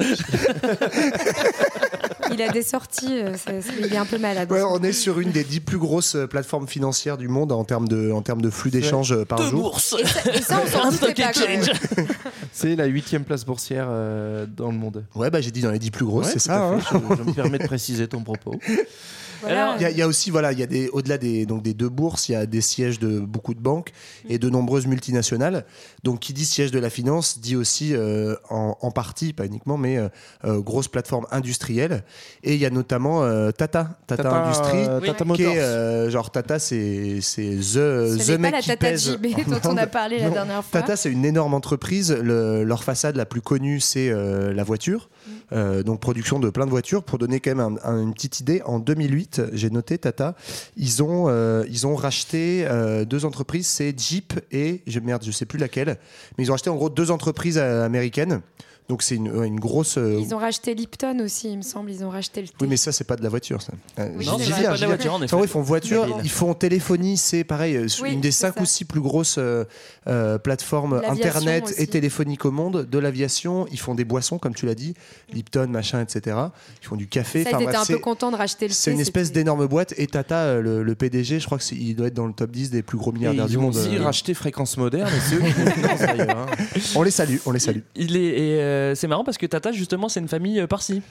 [2.35, 3.33] Il a des sorties, euh,
[3.79, 4.51] il est un peu malade.
[4.51, 7.64] Ouais, on est sur une des dix plus grosses euh, plateformes financières du monde en
[7.64, 9.61] termes de, en termes de flux d'échanges euh, par jour.
[9.62, 9.94] bourses.
[9.99, 11.33] Et ça, et ça, on s'en Un doutait stock pas.
[11.33, 11.61] quand même.
[11.61, 12.07] exchange.
[12.53, 15.05] C'est la huitième place boursière euh, dans le monde.
[15.14, 16.62] Ouais, bah j'ai dit dans les dix plus grosses, Ouais, c'est ça.
[16.64, 16.79] hein.
[16.90, 18.55] je me permets de préciser ton propos.
[19.44, 19.74] Voilà.
[19.78, 21.62] Il y, a- il y a aussi, voilà, il y a des, au-delà des, donc
[21.62, 23.90] des deux bourses, il y a des sièges de beaucoup de banques
[24.28, 25.64] et de nombreuses multinationales.
[26.02, 29.76] Donc, qui dit siège de la finance dit aussi, euh, en, en partie, pas uniquement,
[29.76, 30.09] mais euh,
[30.44, 32.04] euh, grosse plateforme industrielle.
[32.42, 34.85] Et il y a notamment euh, Tata, Tata, Industries.
[34.88, 35.07] euh, Oui.
[35.09, 35.46] Tata Qui Motors.
[35.54, 38.87] est, euh, genre Tata, c'est c'est the, Ce the n'est pas mec la qui Tata
[38.90, 40.80] pèse JB dont on a parlé la dernière fois.
[40.80, 42.12] Tata, c'est une énorme entreprise.
[42.12, 45.09] Le- leur façade la plus connue, c'est euh, la voiture.
[45.26, 45.30] Mm.
[45.52, 47.02] Euh, donc, production de plein de voitures.
[47.02, 50.35] Pour donner quand même un- un- une petite idée, en 2008, j'ai noté Tata,
[50.76, 53.66] ils ont, euh, ils ont racheté euh, deux entreprises.
[53.66, 55.98] C'est Jeep et, je, merde, je sais plus laquelle.
[56.38, 58.40] Mais ils ont racheté en gros deux entreprises américaines.
[58.90, 59.97] Donc, c'est une, grosse.
[59.97, 61.90] euh, Ils ont racheté Lipton aussi, il me semble.
[61.90, 62.55] Ils ont racheté le thé.
[62.61, 63.73] Oui, mais ça, c'est pas de la voiture, ça.
[63.99, 66.53] Euh, Oui, Non, c'est pas de la voiture, en Enfin, ils font voiture, ils font
[66.53, 68.61] téléphonie, c'est pareil, euh, Oui, une des cinq ça.
[68.62, 71.87] ou six plus grosses euh, plateformes internet et aussi.
[71.88, 73.66] téléphoniques au monde, de l'aviation.
[73.73, 74.94] Ils font des boissons, comme tu l'as dit,
[75.33, 76.37] Lipton, machin, etc.
[76.83, 77.42] Ils font du café.
[77.44, 79.33] Ça, Enfin, ils étaient bref, un peu c'est- contents de racheter le c'est une espèce
[79.33, 79.94] d'énorme boîte.
[79.97, 82.83] Et Tata, le, le PDG, je crois qu'il doit être dans le top 10 des
[82.83, 83.77] plus gros milliardaires du ils ont monde.
[83.77, 85.09] aussi racheté Fréquence Moderne,
[86.29, 86.47] hein.
[86.94, 87.81] On les salue, on les salue.
[87.97, 88.35] Il est,
[88.94, 91.02] c'est marrant parce que Tata, justement, c'est une famille euh, parsi.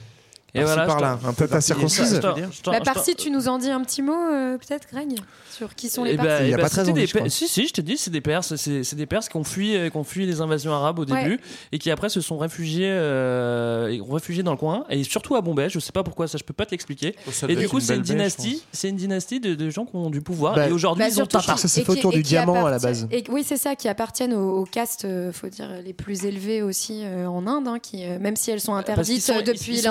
[0.56, 2.20] Et Par-ci, voilà, par-là, je te- un peu T'as circoncise
[2.64, 5.18] Bah, par-ci, tu nous en dis un petit mot, euh, peut-être, Greg
[5.50, 6.92] Sur qui sont les Eh ben, partis Il y a eh ben, pas très envie,
[6.92, 7.22] des je crois.
[7.24, 9.76] Per- Si, si, je te dis, c'est des Perses, c'est des Perses qui ont fui,
[9.76, 11.22] euh, qui ont fui les invasions arabes au Ouais.
[11.24, 11.40] début
[11.72, 15.68] et qui après se sont réfugiés, euh, réfugiés dans le coin et surtout à Bombay.
[15.70, 17.16] Je sais pas pourquoi, ça je peux pas te l'expliquer.
[17.32, 19.96] Ça Et du coup, une c'est une dynastie, c'est une dynastie de, de gens qui
[19.96, 22.64] ont du pouvoir Bah, et aujourd'hui Bah, ils ont Ça s'est fait autour du diamant,
[22.64, 23.08] à la base.
[23.10, 27.46] Et, oui, c'est ça, qui appartiennent aux, castes, faut dire, les plus élevées aussi en
[27.48, 29.88] Inde, hein, qui, même si elles sont interdites depuis ils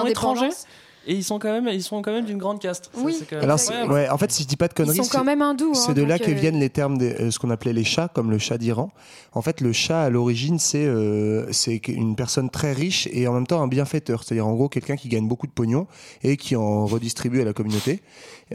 [0.54, 0.83] sont étrangers l'indépendance.
[1.06, 2.89] Et ils sont quand même, ils sont quand même d'une grande caste.
[2.94, 3.13] Ça, Oui.
[3.18, 4.98] c'est quand même Alors, c'est- ouais, en fait, si je dis pas de Ils conneries,
[4.98, 5.74] sont c'est- quand même hindous.
[5.74, 7.84] C'est hein, de là que euh, viennent les termes, des- euh, ce qu'on appelait les
[7.84, 8.92] chats, comme le chat d'Iran.
[9.34, 13.34] En fait, le chat, à l'origine, c'est euh, c'est une personne très riche et en
[13.34, 14.24] même temps un bienfaiteur.
[14.24, 15.88] C'est-à-dire, en gros, quelqu'un qui gagne beaucoup de pognon
[16.24, 18.02] et qui en redistribue à la communauté.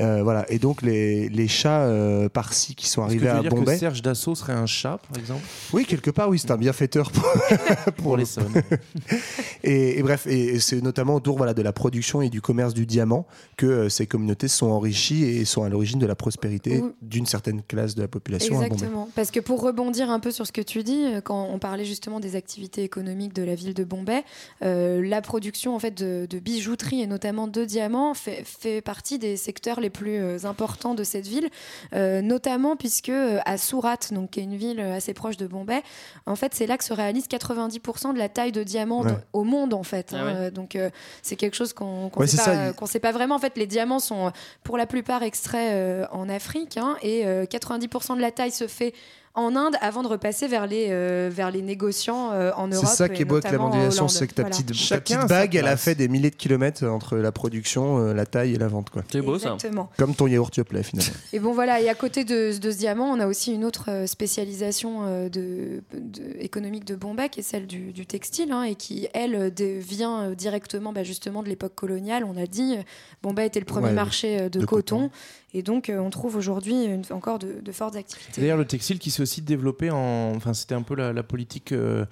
[0.01, 0.47] Euh, voilà.
[0.51, 3.77] Et donc, les, les chats euh, par-ci qui sont que arrivés à dire que Bombay.
[3.79, 5.41] Serge Dassault serait un chat, par exemple?
[5.73, 7.25] Oui, quelque part, oui, c'est un bienfaiteur pour,
[7.97, 8.53] Pour les sommes.
[9.65, 12.75] Et, et bref, et, et c'est notamment autour voilà, de la production et du commerce
[12.75, 16.81] du diamant que euh, ces communautés sont enrichies et sont à l'origine de la prospérité
[16.83, 16.91] Oui.
[17.03, 18.63] d'une certaine classe de la population.
[18.63, 19.09] Exactement.
[19.15, 21.85] Parce que pour rebondir un peu sur ce que tu dis, euh, quand on parlait
[21.85, 24.25] justement des activités économiques de la ville de Bombay,
[24.63, 29.19] euh, la production en fait de, de bijouterie et notamment de diamants fait, fait partie
[29.19, 31.49] des secteurs les plus importants de cette ville,
[31.95, 33.11] euh, notamment puisque
[33.45, 35.83] à Surat, donc qui est une ville assez proche de Bombay,
[36.27, 39.13] en fait c'est là que se réalise 90% de la taille de diamants Ouais.
[39.33, 40.11] au monde en fait.
[40.13, 40.41] Ah hein.
[40.43, 40.51] ouais.
[40.51, 40.91] Donc euh,
[41.23, 43.35] c'est quelque chose qu'on Ouais, sait c'est pas, ça, il- qu'on sait pas vraiment.
[43.35, 44.31] En fait, les diamants sont euh,
[44.65, 48.67] pour la plupart extraits euh, en Afrique hein, et euh, 90% de la taille se
[48.69, 48.95] fait
[49.39, 52.89] en Inde avant de repasser vers les, euh, vers les négociants euh, en C'est Europe.
[52.89, 54.57] ça qui est beau avec la mondialisation, c'est que ta Voilà.
[54.57, 58.27] petite, ta bague, elle a fait des milliers de kilomètres entre la production, euh, la
[58.27, 58.89] taille et la vente.
[59.11, 59.55] C'est beau ça.
[59.55, 59.91] Exactement.
[59.97, 61.13] Comme ton yaourt Yoplait finalement.
[61.33, 64.05] Et bon voilà, et à côté de, de ce diamant, on a aussi une autre
[64.07, 68.75] spécialisation euh, de, de- économique de Bombay, qui est celle du, du textile, hein, et
[68.75, 72.25] qui, elle, de- vient directement bah, justement de l'époque coloniale.
[72.25, 72.77] On a dit,
[73.23, 75.11] Bombay était le premier Ouais, marché de, de coton, coton.
[75.55, 78.41] Et donc euh, on trouve aujourd'hui encore de, fortes activités.
[78.41, 80.33] D'ailleurs, le textile qui s'est aussi développé en.
[80.37, 82.05] Enfin, c'était un peu la, la politique euh,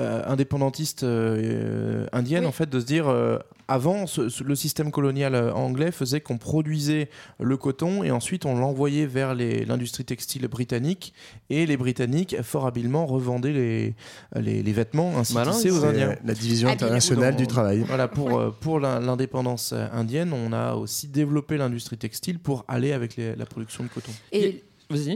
[0.00, 2.48] euh, indépendantiste euh, indienne, Oui.
[2.48, 3.08] en fait, de se dire.
[3.08, 7.08] euh, avant, ce- ce- le système colonial euh, anglais faisait qu'on produisait
[7.40, 11.12] le coton et ensuite on l'envoyait vers l'industrie textile britannique
[11.50, 13.94] et les Britanniques, fort habilement, revendaient les,
[14.36, 16.14] les, les vêtements ainsi Malin, aux C'est Indiens.
[16.24, 17.82] la division internationale du travail.
[17.88, 22.64] Voilà, pour, euh, pour l'in- l'indépendance euh, indienne, on a aussi développé l'industrie textile pour
[22.68, 24.12] aller avec les- la production de coton.
[24.30, 24.62] Et.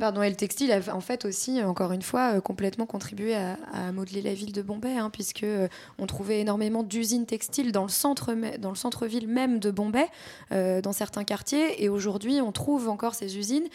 [0.00, 3.56] Pardon, et le textile a en fait aussi, encore une fois, euh, complètement contribué à,
[3.92, 7.88] modeler la ville de Bombay, hein, puisque euh, on trouvait énormément d'usines textiles dans le
[7.88, 10.08] centre, dans le centre-ville même de Bombay,
[10.50, 11.84] euh, dans certains quartiers.
[11.84, 13.68] Et aujourd'hui, on trouve encore ces usines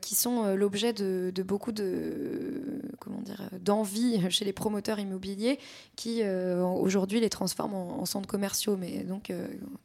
[0.00, 2.62] qui sont l'objet de, beaucoup de
[2.98, 5.58] comment dire d'envie chez les promoteurs immobiliers,
[5.96, 9.32] qui aujourd'hui les transforment en, en centres commerciaux, mais donc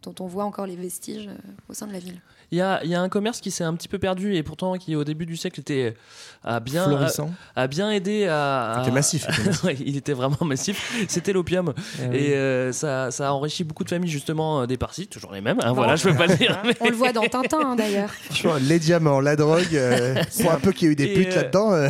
[0.04, 1.30] dont on voit encore les vestiges
[1.70, 2.22] au sein de la ville.
[2.52, 4.44] Il y a, il y a un commerce qui s'est un petit peu perdu et
[4.44, 5.96] pourtant qui au début du siècle était
[6.44, 7.32] a bien a, Florissant.
[7.56, 8.72] a bien aidé à.
[8.74, 9.26] à- C'était massif.
[9.64, 10.94] Ouais, il était vraiment massif.
[11.08, 11.74] C'était l'opium
[12.14, 15.42] et euh, ça, ça a enrichi beaucoup de familles justement euh, des parsis, toujours les
[15.42, 15.58] mêmes.
[15.64, 16.62] hein, voilà, je peux pas le dire.
[16.66, 18.12] mais- On le voit dans Tintin hein, d'ailleurs.
[18.62, 21.34] Les diamants, la drogue, euh, pour un peu qu'il y ait eu des Et, putes
[21.34, 21.74] euh, là-dedans.
[21.74, 21.90] euh,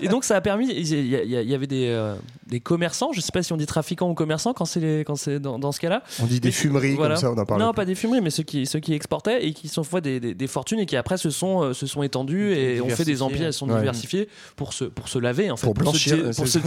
[0.00, 0.68] Et donc ça a permis.
[0.70, 2.14] Il y, il il avait des, euh,
[2.48, 3.12] des commerçants.
[3.12, 5.58] Je sais pas si on dit trafiquants ou commerçants quand c'est les- quand c'est dans,
[5.58, 6.02] dans ce cas-là.
[6.20, 7.14] on dit des fumeries voilà.
[7.14, 7.60] comme ça, on en parle.
[7.60, 10.20] Non, pas des fumeries, mais ceux qui, ceux qui exportaient et qui sont fois des,
[10.20, 13.04] des, des fortunes et qui après se sont, euh, se sont étendus et ont fait
[13.04, 13.78] des empires, ils sont Ouais.
[13.78, 16.58] diversifiés pour se, pour se laver, en fait, Pour se, blanchir, pour se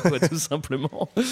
[0.00, 1.08] quoi, tout simplement.
[1.16, 1.22] Et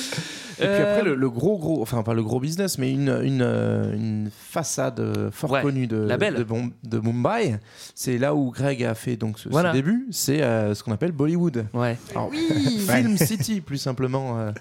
[0.59, 3.93] puis après, le, le gros, gros, enfin pas le gros business, mais une, une, euh,
[3.95, 6.35] une façade euh, fort Ouais, connue de, la belle.
[6.37, 7.57] de, Bom- de Mumbai,
[7.95, 11.67] c'est là où Greg a fait donc ce, début, c'est euh, ce qu'on appelle Bollywood.
[11.75, 11.99] Ouais.
[12.13, 12.39] Alors, Oui.
[12.89, 14.53] Film City, plus simplement euh,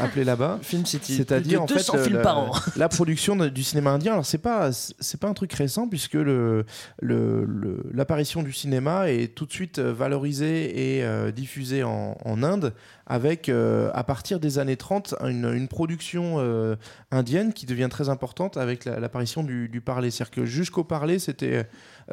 [0.00, 0.58] appelé là-bas.
[0.62, 1.14] Film City.
[1.16, 2.52] C'est-à-dire en fait 200 le- films la, par an.
[2.76, 4.12] la production de- du cinéma indien.
[4.12, 5.52] Alors c'est pas c'est pas un truc
[5.88, 6.64] puisque le
[7.00, 12.16] le- le- l'apparition du cinéma est tout de suite euh, valorisée et euh, diffusée en,
[12.24, 12.72] en Inde
[13.06, 16.76] avec euh, à partir des années 30 une, une production euh,
[17.10, 20.10] indienne qui devient très importante avec la- l'apparition du, du parler.
[20.10, 21.66] C'est-à-dire que jusqu'au parler c'était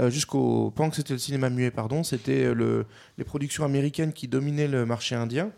[0.08, 2.86] jusqu'au pendant que c'était le cinéma muet pardon c'était le
[3.18, 5.50] les productions américaines qui dominaient le marché indien.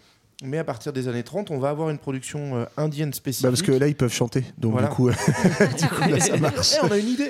[0.44, 3.44] Mais à partir des années 30, on va avoir une production indienne spécifique.
[3.44, 4.44] Bah, parce que là, ils peuvent chanter.
[4.58, 4.88] Donc, Voilà.
[4.88, 5.10] du coup,
[5.78, 6.72] du coup, là, ça marche.
[6.82, 7.30] Eh, on a une idée.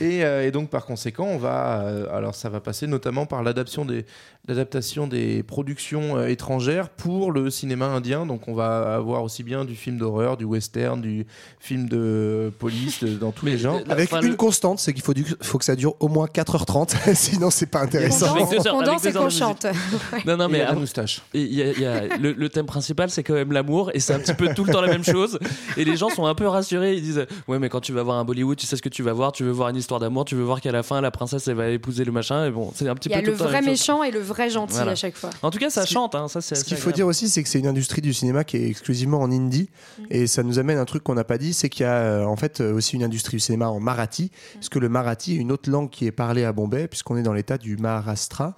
[0.00, 3.42] Et, euh, et donc par conséquent, on va, euh, alors ça va passer notamment par
[3.42, 8.26] l'adaptation des, productions euh, étrangères pour le cinéma indien.
[8.26, 11.26] Donc on va avoir aussi bien du film d'horreur, du western, du
[11.58, 13.80] film de police, de- dans tous les genres.
[13.88, 17.50] Avec une constante, c'est qu'il faut, du- faut que ça dure au moins 4h30, sinon
[17.50, 18.34] c'est pas intéressant.
[18.72, 19.66] On danse et qu'on chante.
[20.26, 21.22] Non, non, Et mais la moustache.
[21.34, 24.18] y a- y a- le, le thème principal, c'est quand même l'amour, et c'est un
[24.18, 25.38] petit peu tout le temps la même chose.
[25.76, 26.94] Et les gens sont un peu rassurés.
[26.94, 29.02] Ils disent Ouais, mais quand tu vas voir un Bollywood, tu sais ce que tu
[29.02, 29.32] vas voir.
[29.32, 31.56] Tu veux voir une histoire d'amour, tu veux voir qu'à la fin, la princesse, elle
[31.56, 32.46] va épouser le machin.
[32.46, 34.20] Et bon, c'est un petit Il y peu a tout le vrai méchant et le
[34.20, 34.92] vrai gentil Voilà.
[34.92, 35.30] à chaque fois.
[35.42, 37.42] En tout cas, ça Ce chante, hein, ça c'est Ce qu'il faut dire aussi, c'est
[37.42, 39.68] que c'est une industrie du cinéma qui est exclusivement en hindi.
[39.98, 40.02] Mm.
[40.10, 41.96] Et ça nous amène à un truc qu'on n'a pas dit, c'est qu'il y a
[41.96, 44.24] euh, en fait euh, aussi une industrie du cinéma en marathi.
[44.24, 44.54] Mm.
[44.54, 47.22] Parce que le marathi est une autre langue qui est parlée à Bombay, puisqu'on est
[47.22, 48.56] dans l'état du Maharashtra.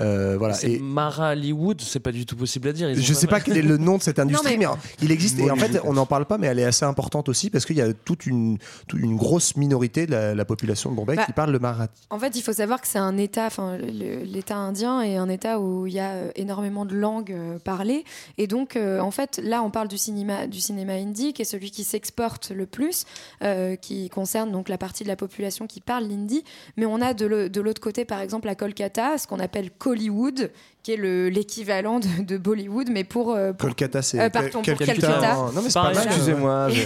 [0.00, 0.56] Euh, voilà.
[0.64, 2.90] Et Mara Hollywood, c'est pas du tout possible à dire.
[2.90, 4.72] Ils je sais pas quel est le nom de cette industrie, mais- mais...
[5.02, 5.38] il existe.
[5.38, 7.76] Et en fait, on n'en parle pas, mais elle est assez importante aussi parce qu'il
[7.76, 11.24] y a toute une, toute une grosse minorité de la, la population de Bombay Bah,
[11.24, 12.02] qui parle le marathi.
[12.10, 15.60] En fait, il faut savoir que c'est un État, enfin, l'État indien est un État
[15.60, 18.04] où il y a euh, énormément de langues euh, parlées.
[18.38, 21.46] Et donc, euh, en fait, là, on parle du cinéma, du cinéma hindi, qui est
[21.46, 23.04] celui qui s'exporte le plus,
[23.42, 26.44] euh, qui concerne donc la partie de la population qui parle l'hindi.
[26.76, 30.50] Mais on a de l'autre côté, par exemple, à Kolkata, ce qu'on appelle Kollywood,
[30.82, 33.34] qui est le- l'équivalent de, de Bollywood, mais pour.
[33.34, 34.20] euh, pour- Kolkata, c'est.
[34.20, 34.86] Euh, pardon, pour Calcutta.
[34.94, 35.34] Calcutta.
[35.36, 36.06] Non, mais c'est pas mal.
[36.06, 36.68] Excusez-moi.
[36.70, 36.82] je-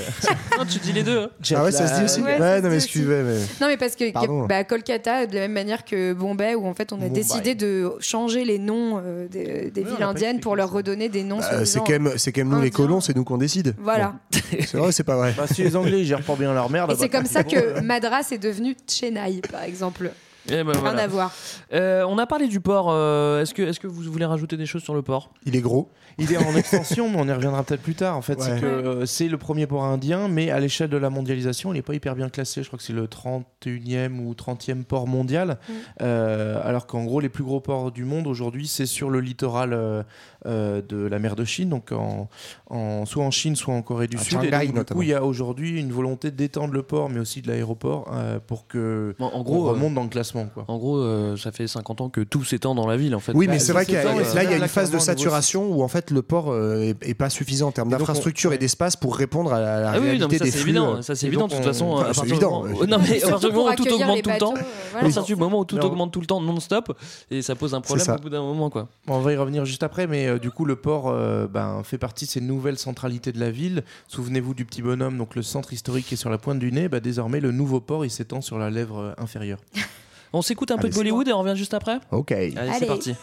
[0.59, 1.19] Ah, tu dis les deux.
[1.19, 1.29] hein.
[1.55, 2.21] Ah ouais, ça se dit aussi.
[2.23, 3.39] Ouais, Ouais, non, mais excusez, mais.
[3.61, 6.93] Non, mais parce que bah, Kolkata, de la même manière que Bombay, où en fait
[6.93, 7.15] on a Mumbai.
[7.15, 11.09] décidé de changer les noms euh, des, des Oui, on villes indiennes pour leur redonner
[11.09, 11.39] des noms.
[11.39, 13.75] Bah, c'est quand même, c'est quand même nous les colons, c'est nous qu'on décide.
[13.79, 14.15] Voilà.
[14.33, 14.39] Bon.
[14.67, 15.35] C'est vrai, c'est pas vrai.
[15.37, 16.91] Bah, si les Anglais ils gèrent pas bien leur merde.
[16.91, 20.11] Et bah, c'est comme ça que Madras est devenu Chennai, par exemple.
[20.51, 21.03] Eh ben, Rien voilà.
[21.03, 21.33] à voir.
[21.73, 22.89] Euh, on a parlé du port.
[22.91, 25.31] euh, est-ce que, est-ce que vous voulez rajouter des choses sur le port?
[25.47, 25.91] Il est gros.
[26.21, 28.17] Il est en extension, mais on y reviendra peut-être plus tard.
[28.17, 28.45] En fait, Ouais.
[28.45, 31.77] c'est que euh, c'est le premier port indien, mais à l'échelle de la mondialisation, il
[31.77, 32.63] n'est pas hyper bien classé.
[32.63, 35.59] Je crois que c'est le 31e ou 30e port mondial.
[35.69, 35.73] Mm.
[36.03, 39.73] Euh, alors qu'en gros, les plus gros ports du monde aujourd'hui, c'est sur le littoral
[39.73, 40.03] euh,
[40.47, 42.29] de la mer de Chine, donc en,
[42.69, 44.39] en- soit en Chine, soit en Corée du À Sud.
[44.45, 47.19] Et Shanghai, donc, du coup, il y a aujourd'hui une volonté d'étendre le port, mais
[47.21, 50.47] aussi de l'aéroport, euh, pour que Bon, En gros, remonte dans le classement.
[50.53, 50.65] Quoi.
[50.69, 53.33] en gros euh, ça fait 50 ans que tout s'étend dans la ville en fait.
[53.35, 54.99] Oui, Bah, mais c'est vrai qu'il y a- là, il y a une phase de
[54.99, 58.55] saturation où en fait le port euh, est, est pas suffisant en termes d'infrastructure on-
[58.55, 60.59] et d'espace pour répondre à la, la Ah oui, non, réalité mais ça des c'est
[60.59, 60.71] flux.
[60.71, 61.03] évident, euh.
[61.03, 61.87] ça c'est évident de toute on- façon.
[61.93, 62.87] Enfin, à c'est partir du évident, moment- ouais.
[62.87, 65.01] Non, mais à Surtout partir du moment où tout augmente tout le temps, euh, à
[65.03, 66.97] partir du moment où tout augmente tout le temps non-stop,
[67.31, 68.89] et ça pose un problème au bout d'un moment quoi.
[69.07, 71.83] Bon, on va y revenir juste après, mais euh, du coup, le port euh, ben,
[71.85, 73.83] fait partie de ces nouvelles centralités de la ville.
[74.09, 76.89] Souvenez-vous du petit bonhomme, donc le centre historique qui est sur la pointe du nez.
[76.89, 79.59] Bah, désormais, le nouveau port, il s'étend sur la lèvre euh, inférieure.
[80.33, 82.31] On s'écoute un peu de Bollywood et on revient juste après Ok.
[82.31, 83.15] Allez, c'est parti.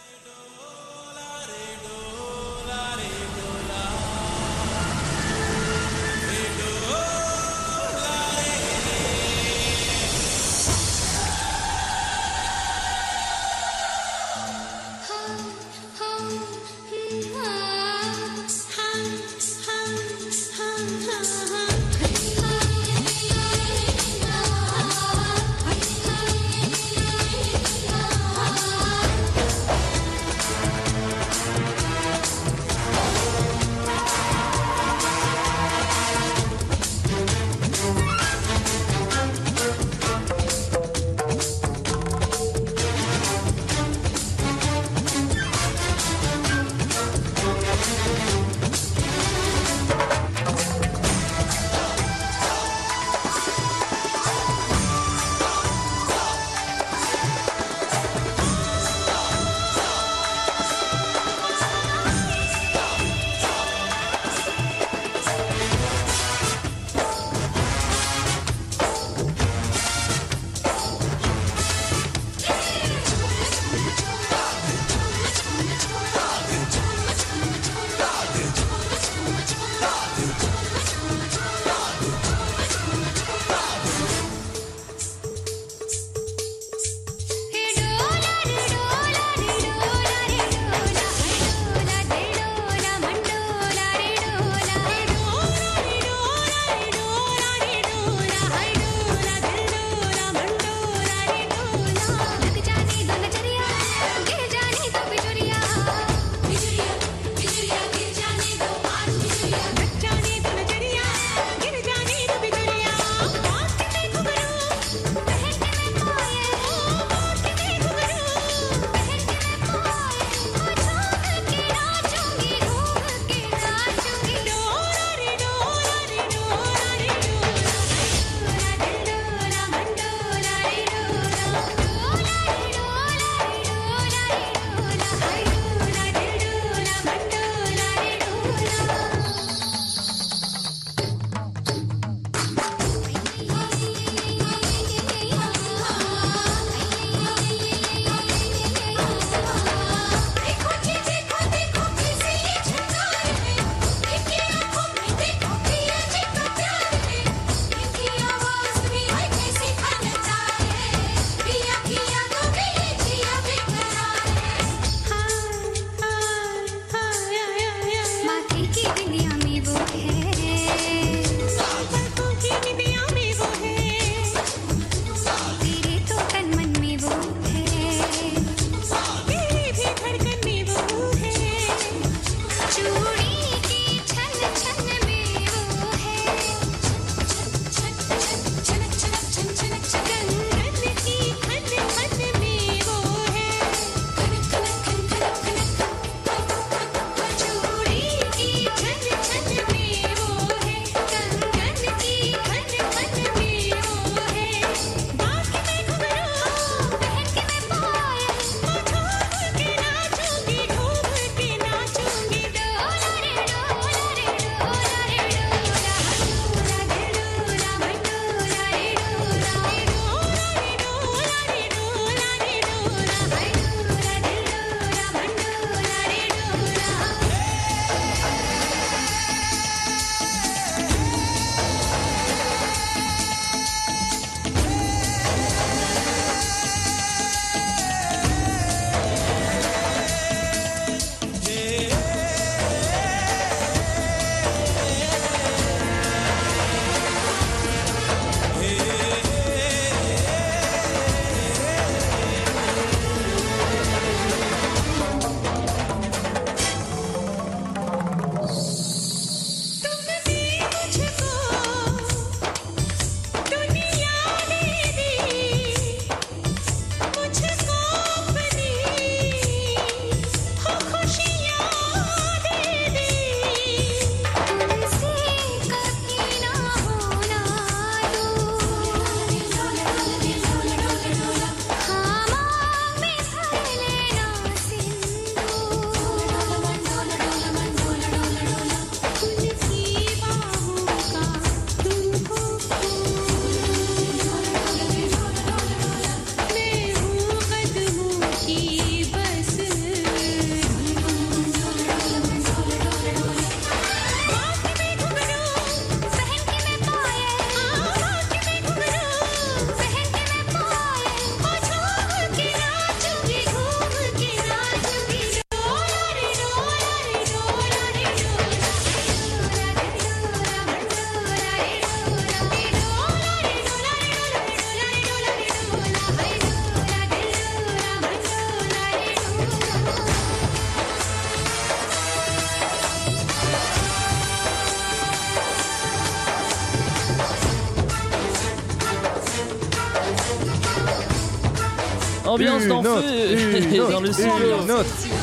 [342.37, 342.81] Ambiance une
[343.91, 344.31] dans le studio.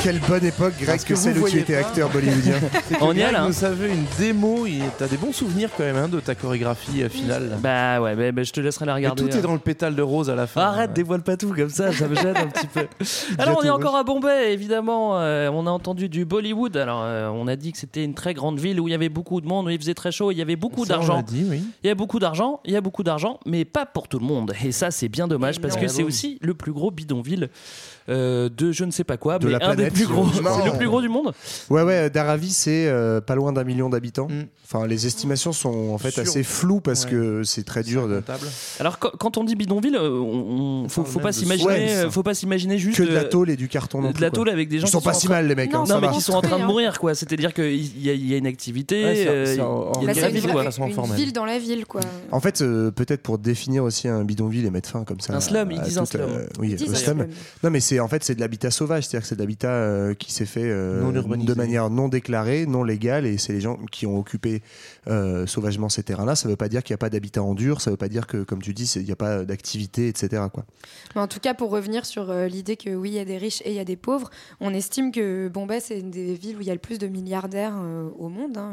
[0.04, 2.56] Quelle bonne époque, Greg, que, celle où tu étais acteur bollywoodien.
[3.00, 3.46] On y est, là, hein.
[3.46, 7.02] Vous savez, une démo, et t'as des bons souvenirs quand même hein, de ta chorégraphie
[7.02, 7.48] euh, finale.
[7.48, 7.56] là.
[7.56, 9.22] Bah ouais, bah, bah, je te laisserai la Et regarder.
[9.22, 10.60] tout est dans le pétale de rose à la fin.
[10.60, 12.86] Arrête, dévoile pas tout comme ça, ça me gêne un petit peu.
[13.38, 15.18] Alors on est encore à Bombay, évidemment.
[15.20, 16.76] euh, on a entendu du Bollywood.
[16.76, 19.08] Alors euh, on a dit que c'était une très grande ville où il y avait
[19.08, 21.22] beaucoup de monde, où il faisait très chaud, il y avait beaucoup d'argent.
[21.22, 21.62] dit, oui.
[21.82, 24.26] Il y a beaucoup d'argent, il y a beaucoup d'argent, mais pas pour tout le
[24.26, 24.52] monde.
[24.62, 25.80] Et ça, c'est bien dommage parce non.
[25.80, 27.48] que Ah c'est bon aussi le plus gros bidonville
[28.08, 30.26] euh, de je ne sais pas quoi, De mais la un des planète, plus gros.
[30.32, 31.32] C'est le plus gros du monde.
[31.70, 34.28] Ouais, ouais, Dharavi, c'est euh, pas loin d'un million d'habitants.
[34.28, 34.44] Mm.
[34.66, 37.10] Enfin, les estimations sont en fait Sur- assez floues parce Ouais.
[37.10, 38.22] que c'est très dur de.
[38.80, 42.96] Alors quand, on dit bidonville, euh, on, on- faut, pas s'imaginer, faut pas s'imaginer juste
[42.96, 44.86] Que de la tôle et du carton non de plus, la tôle avec des gens
[44.86, 45.72] Ils sont qui pas si mal, les mecs.
[45.72, 46.66] Non, hein, mais qui sont en train de hein.
[46.66, 47.14] mourir, quoi.
[47.14, 51.44] C'est-à-dire qu'il y, a- il y a une activité, il y a- une, ville dans
[51.44, 52.00] la ville, quoi.
[52.30, 55.34] En fait, peut-être pour définir aussi un bidonville et mettre fin comme ça.
[55.34, 56.30] Un slum, ils disent un slum.
[56.58, 57.18] oui, un un slum.
[57.18, 57.26] slum.
[57.62, 60.14] Non, mais c'est en fait c'est de l'habitat sauvage, c'est-à-dire que c'est de l'habitat euh,
[60.14, 64.06] qui s'est fait euh, de manière non déclarée, non légale, et c'est les gens qui
[64.06, 64.62] ont occupé
[65.08, 66.34] euh, sauvagement ces terrains-là.
[66.36, 68.26] Ça veut pas dire qu'il n'y a pas d'habitat en dur, ça veut pas dire
[68.26, 70.42] que, comme tu dis, c'est- il n'y a pas d'activité, etc.
[70.52, 70.64] Quoi.
[71.14, 73.38] Mais en tout cas, pour revenir sur euh, l'idée que oui, il y a des
[73.38, 74.30] riches et il y a des pauvres,
[74.60, 77.06] on estime que Bombay, c'est une des villes où il y a le plus de
[77.06, 78.56] milliardaires euh, au monde.
[78.58, 78.72] hein,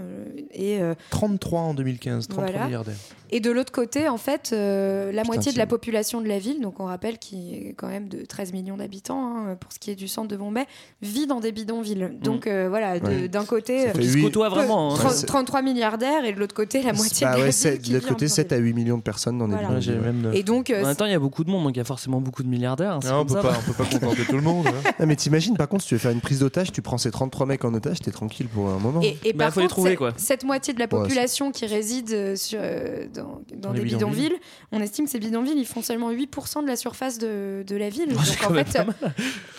[0.52, 2.66] et, euh, 33 en 2015, 33 Voilà.
[2.66, 2.96] milliardaires.
[3.32, 6.40] Et de l'autre côté, en fait, euh, la Putain, moitié de la population de la
[6.40, 9.80] ville, donc on rappelle qu'il est quand même de 13 millions d'habitants hein, pour ce
[9.80, 10.66] qui est du centre de Bombay,
[11.02, 12.10] vit dans des bidonvilles.
[12.22, 13.28] Donc euh, voilà, Ouais.
[13.28, 14.94] d'un côté, euh, se côtoient vraiment.
[14.94, 14.98] hein.
[14.98, 17.82] tro- c'est- 33 milliardaires et de l'autre côté, la moitié Bah de la ouais, ville
[17.90, 18.76] de l'autre côté, 7 à bidonville.
[18.76, 19.68] 8 millions de personnes dans des Voilà.
[19.70, 19.88] Bidonvilles.
[19.94, 20.06] j'ai ouais.
[20.06, 20.36] même neuf.
[20.36, 21.82] Et donc, euh, En même temps, il y a beaucoup de monde, donc il y
[21.82, 22.94] a forcément beaucoup de milliardaires.
[22.94, 23.42] hein, Non, on peut ça.
[23.42, 24.68] pas, on peut pas contenter tout le monde.
[24.68, 24.92] hein.
[25.00, 27.12] Ah, mais t'imagines, par contre, si tu veux faire une prise d'otage, tu prends ces
[27.12, 29.02] 33 mecs en otage, t'es tranquille pour un moment.
[29.02, 30.12] Et, et Bah, par faut les trouver, cette- quoi.
[30.18, 34.30] cette moitié de la population qui réside euh, sur, euh, dans, dans des bidonvilles.
[34.30, 34.40] bidonvilles,
[34.72, 37.90] on estime que ces bidonvilles, ils font seulement 8% de la surface de, de la
[37.90, 38.10] ville.
[38.12, 38.94] Oh, Donc en fait, pas bah,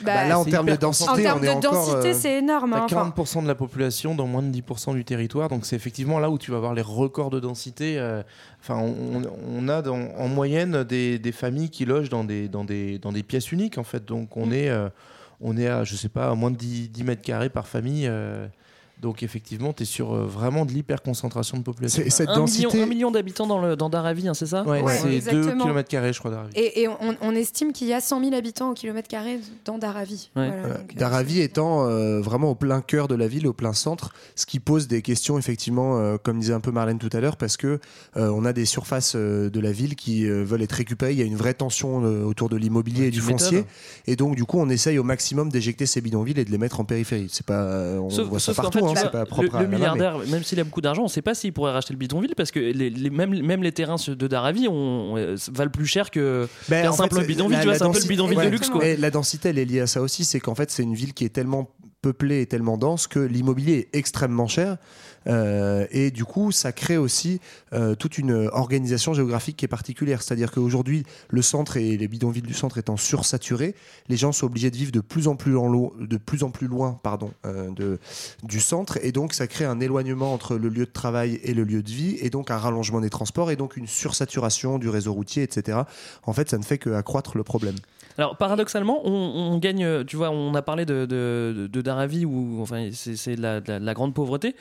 [0.02, 1.72] Bah, là, en termes de densité, en termes on est de encore.
[1.72, 2.72] densité, euh, c'est énorme.
[2.74, 2.86] hein.
[2.88, 6.18] T'as Enfin, 40% de la population dans moins de 10% du territoire, donc c'est effectivement
[6.18, 7.98] là où tu vas avoir les records de densité.
[7.98, 8.22] euh,
[8.60, 12.64] Enfin, on, on a dans- en moyenne des, des familles qui logent dans des, dans
[12.64, 14.04] des, dans des pièces uniques, en fait.
[14.04, 14.52] Donc on, Mm.
[14.52, 14.88] est, euh,
[15.40, 18.06] on est à, je sais pas, à moins de 10, 10 mètres carrés par famille.
[18.06, 18.46] euh,
[19.02, 22.02] donc effectivement, tu es sur euh, vraiment de l'hyperconcentration de population.
[22.04, 22.82] c'est- cette Un million, densité.
[22.82, 24.62] un million d'habitants dans, le, dans Dharavi, hein, c'est ça?
[24.62, 25.64] Ouais, Ouais, c'est 2 exactement.
[25.64, 26.52] km, je crois, d'arrivée.
[26.58, 29.76] et, et on, on estime qu'il y a 100 000 habitants au kilomètre carré dans
[29.78, 30.30] Dharavi.
[30.36, 30.46] Ouais.
[30.46, 30.78] Voilà, Voilà.
[30.78, 34.46] donc, euh, étant euh, vraiment au plein cœur de la ville, au plein centre, ce
[34.46, 37.56] qui pose des questions effectivement, euh, comme disait un peu Marlène tout à l'heure, parce
[37.56, 37.80] que
[38.16, 41.12] euh, on a des surfaces euh, de la ville qui euh, veulent être récupérées.
[41.12, 43.64] Il y a une vraie tension euh, autour de l'immobilier et du foncier,
[44.06, 46.78] et donc du coup on essaye au maximum d'éjecter ces bidonvilles et de les mettre
[46.80, 47.28] en périphérie.
[47.32, 49.62] C'est pas, euh, on Sauf, voit ça partout, fait, c'est vois, pas le, propre à
[49.62, 51.92] le mais- milliardaire, même s'il a beaucoup d'argent, on ne sait pas s'il pourrait racheter
[51.94, 55.70] le bidonville parce que les, les- même, même les terrains de Dharavi on, euh, valent
[55.70, 56.48] plus cher que.
[56.68, 58.38] Ben, un en simple fait, bidonville, la- tu vois, la c'est un peu le bidonville
[58.38, 58.82] de luxe, quoi.
[58.98, 61.24] La densité, elle est liée à ça aussi, c'est qu'en fait, c'est une ville qui
[61.24, 61.70] est tellement
[62.02, 64.76] peuplée et tellement dense que l'immobilier est extrêmement cher.
[65.26, 67.40] Euh, et du coup, ça crée aussi
[67.72, 70.22] euh, toute une organisation géographique qui est particulière.
[70.22, 73.74] C'est-à-dire qu'aujourd'hui, le centre et les bidonvilles du centre étant sursaturés,
[74.08, 75.70] les gens sont obligés de vivre de plus en plus, en
[76.00, 77.70] de plus, en plus loin pardon, euh,
[78.42, 78.98] du centre.
[79.02, 81.90] Et donc, ça crée un éloignement entre le lieu de travail et le lieu de
[81.90, 85.78] vie, et donc un rallongement des transports, et donc une sursaturation du réseau routier, etc.
[86.24, 87.76] En fait, ça ne fait qu'accroître le problème.
[88.18, 93.60] Alors paradoxalement, on, gagne, tu vois, on a parlé de, Dharavi où enfin, c'est la,
[93.60, 94.54] la- la grande pauvreté.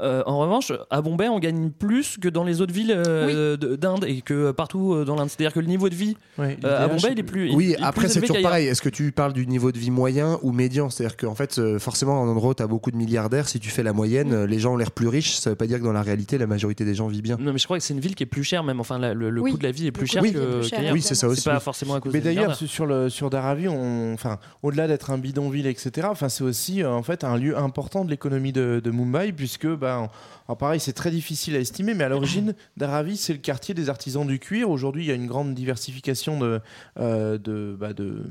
[0.00, 3.76] Euh, en revanche, à Bombay, on gagne plus que dans les autres villes euh, de-
[3.76, 5.28] d'Inde et que partout euh, dans l'Inde.
[5.30, 7.48] C'est-à-dire que le niveau de vie euh, à Bombay, il est plus.
[7.50, 8.66] il Oui, est après c'est toujours pareil.
[8.66, 10.90] Est-ce que tu parles du niveau de vie moyen ou médian?
[10.90, 13.92] C'est-à-dire qu'en fait, forcément, en endroit tu as beaucoup de milliardaires, si tu fais la
[13.92, 15.34] moyenne, les gens ont l'air plus riches.
[15.36, 17.36] Ça veut pas dire que dans la réalité, la majorité des gens vivent bien.
[17.38, 18.80] Non, mais je crois que c'est une ville qui est plus chère, même.
[18.80, 20.92] Enfin, la- le, le Oui, coût de la vie est plus cher que-.
[20.92, 21.40] Oui, c'est ça aussi.
[21.42, 25.10] C'est pas forcément à cause Mais d'ailleurs, sur, le, sur Dharavi, on, enfin, au-delà d'être
[25.10, 28.90] un bidonville, etc., enfin, c'est aussi en fait un lieu important de l'économie de, de
[28.90, 30.08] Mumbai, puisque, bah,
[30.46, 33.88] alors pareil, c'est très difficile à estimer, mais à l'origine, Dharavi, c'est le quartier des
[33.88, 34.68] artisans du cuir.
[34.70, 36.60] Aujourd'hui, il y a une grande diversification de,
[36.98, 38.24] euh, de, bah, de-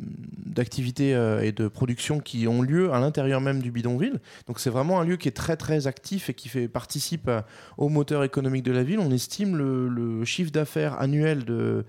[0.46, 4.20] d'activités euh, et de productions qui ont lieu à l'intérieur même du bidonville.
[4.48, 7.46] Donc, c'est vraiment un lieu qui est très, très actif et qui fait, participe à-
[7.78, 9.00] au moteur économique de la ville.
[9.00, 11.84] On estime le, le chiffre d'affaires annuel de,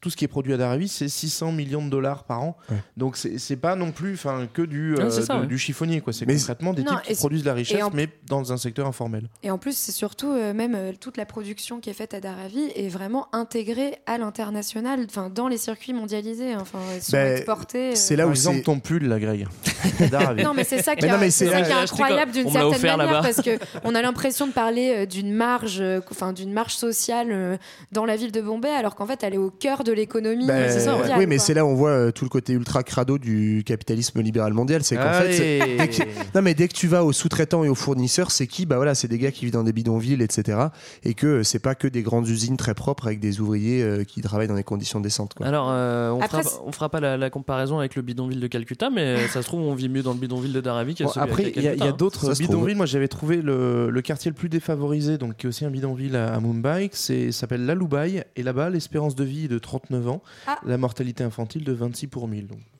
[0.00, 2.56] tout ce qui est produit à Dharavi, c'est 600 millions de dollars par an.
[2.70, 2.76] Ouais.
[2.96, 4.18] Donc c'est c'est pas non plus
[4.54, 5.46] que du, euh, ça, ouais.
[5.46, 6.12] du chiffonnier quoi.
[6.12, 8.56] C'est Mais concrètement des Non, types qui produisent de la richesse, en- mais dans un
[8.56, 9.15] un secteur informel.
[9.42, 12.20] Et en plus, c'est surtout euh, même euh, toute la production qui est faite à
[12.20, 16.58] Dharavi est vraiment intégrée à l'international, enfin dans les circuits mondialisés, hein.
[16.60, 17.42] enfin sont Ben,
[17.74, 17.92] euh.
[17.94, 19.46] c'est là où exemple, c'est- ton pull, là, Greg.
[20.42, 24.02] Non, mais c'est ça qui est, incroyable d'une l'a certaine manière parce que on a
[24.02, 27.56] l'impression de parler euh, d'une marge, euh, enfin d'une marge sociale euh,
[27.92, 30.54] dans la ville de Bombay, alors qu'en fait elle est au cœur de l'économie Bah,
[30.68, 31.18] mondiale.
[31.18, 34.20] oui, mais c'est là où on voit euh, tout le côté ultra crado du capitalisme
[34.20, 34.82] libéral mondial.
[34.84, 35.76] C'est qu'en fait, Allez.
[35.78, 36.02] dès que-
[36.34, 38.66] non, mais dès que tu vas aux sous-traitants et aux fournisseurs, c'est qui?
[38.66, 40.58] Bah voilà, c'est des gars qui vivent dans des bidonvilles, etc.
[41.04, 44.04] Et que euh, c'est pas que des grandes usines très propres avec des ouvriers euh,
[44.04, 45.34] qui travaillent dans des conditions décentes.
[45.34, 45.46] Quoi.
[45.46, 48.46] Alors, euh, on, Après, fera, on fera pas la, la comparaison avec le bidonville de
[48.46, 51.10] Calcutta, mais ça se trouve, on vit mieux dans le bidonville de Dharavi qu'à Bon,
[51.10, 51.94] celui après, il y a, hein.
[51.96, 52.74] d'autres bidonvilles.
[52.74, 56.16] Moi, j'avais trouvé le, le quartier le plus défavorisé, donc qui est aussi un bidonville
[56.16, 56.90] à, à Mumbai.
[56.92, 58.24] C'est s'appelle Lalubai.
[58.36, 60.22] Et là-bas, l'espérance de vie est de 39 ans.
[60.46, 60.58] Ah.
[60.64, 62.46] La mortalité infantile de 26 pour 1000.
[62.46, 62.75] Donc, Mais, ouais,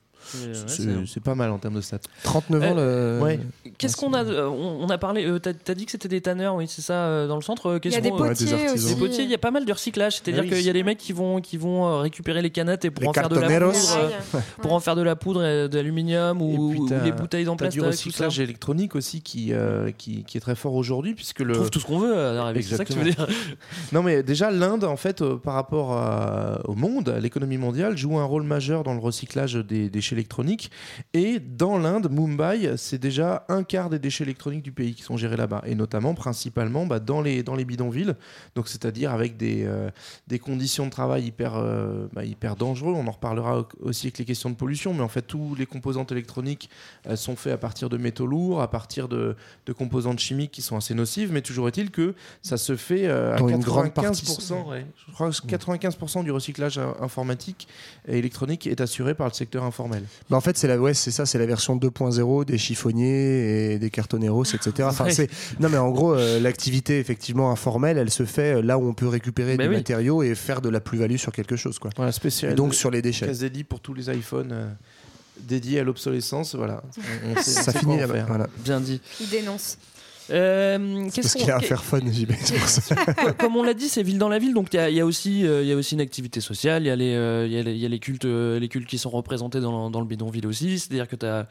[1.05, 1.99] c'est pas mal en termes de stats.
[2.23, 3.19] 39 ans, le...
[3.21, 3.39] Ouais.
[3.77, 5.25] Qu'est-ce qu'on a de- on, on a parlé.
[5.25, 7.67] euh, T'as as dit que c'était des tanneurs, oui, c'est ça, euh, dans le centre.
[7.67, 8.93] euh, Il y qu'est-ce a des des potiers aussi.
[8.93, 10.55] Des potiers, il y a pas mal de recyclage, c'est-à-dire Ah oui.
[10.55, 13.03] qu'il y a des mecs qui vont, qui vont euh, récupérer les canettes et pour
[13.03, 13.73] Les en faire de la poudre,
[14.35, 17.11] euh, pour en faire de la poudre et d'aluminium ou, Et puis, ou t'as- les
[17.11, 17.69] bouteilles T'as d'emplacement.
[17.71, 18.07] du tout ça.
[18.25, 21.53] recyclage électronique aussi qui, euh, qui, qui est très fort aujourd'hui, puisque On le.
[21.53, 22.15] trouve tout ce qu'on veut
[22.61, 23.27] c'est ça que tu veux dire
[23.91, 27.97] Non, mais déjà, l'Inde, en fait, euh, par rapport à- au monde, à l'économie mondiale,
[27.97, 30.71] joue un rôle majeur dans le recyclage des déchets électroniques.
[31.13, 35.17] Et dans l'Inde, Mumbai, c'est déjà un quart des déchets électroniques du pays qui sont
[35.17, 35.61] gérés là-bas.
[35.65, 38.13] Et notamment, principalement, bah, dans, les, dans les bidonvilles.
[38.55, 39.89] Donc, c'est-à-dire avec des, euh,
[40.27, 42.93] des conditions de travail hyper, euh, bah, hyper dangereux.
[42.95, 44.93] On en reparlera au- aussi avec les questions de pollution.
[44.93, 46.69] Mais en fait, tous les composantes électroniques
[47.07, 50.61] euh, sont faits à partir de métaux lourds, à partir de, de composantes chimiques qui
[50.61, 51.31] sont assez nocives.
[51.31, 53.53] Mais toujours est-il que ça se fait euh, à Dans 95%.
[53.55, 54.25] une grande partie.
[54.69, 54.85] ouais.
[55.07, 57.67] Je crois que 95% du recyclage informatique
[58.07, 60.03] et électronique est assuré par le secteur informel.
[60.29, 63.79] Bah, en fait, c'est la, ouais, c'est ça, c'est la version 2.0 des chiffonniers et
[63.79, 64.71] des cartoneros, etc.
[64.89, 65.11] Enfin, Ouais.
[65.11, 65.29] c'est,
[65.59, 68.93] non, mais en gros, euh, l'activité effectivement informelle, elle se fait euh, là où on
[68.93, 69.75] peut récupérer des oui.
[69.75, 71.91] matériaux et faire de la plus-value sur quelque chose, quoi.
[71.95, 72.55] Voilà, Et spécial.
[72.55, 73.27] donc sur les déchets.
[73.27, 74.67] Case dédiée pour tous les iPhones euh,
[75.41, 76.55] dédiés à l'obsolescence.
[76.55, 76.81] Voilà.
[76.97, 78.25] On- on sait- on Ça sait finit quoi en là faire.
[78.27, 78.47] voilà.
[78.63, 79.01] Bien dit.
[79.21, 79.77] Il dénonce.
[80.29, 82.95] Euh, Parce qu'est-ce qu'il y a un qu'on- Fairphone, JB, c'est pour ça.
[83.39, 84.99] comme on l'a dit, c'est ville dans la ville, donc il y a, il y
[84.99, 87.45] a aussi, euh, il y a aussi une activité sociale, il y a les, euh,
[87.47, 89.59] il y a les, il y a les cultes, euh, les cultes qui sont représentés
[89.61, 91.47] dans, dans le bidonville aussi, c'est-à-dire que tu as,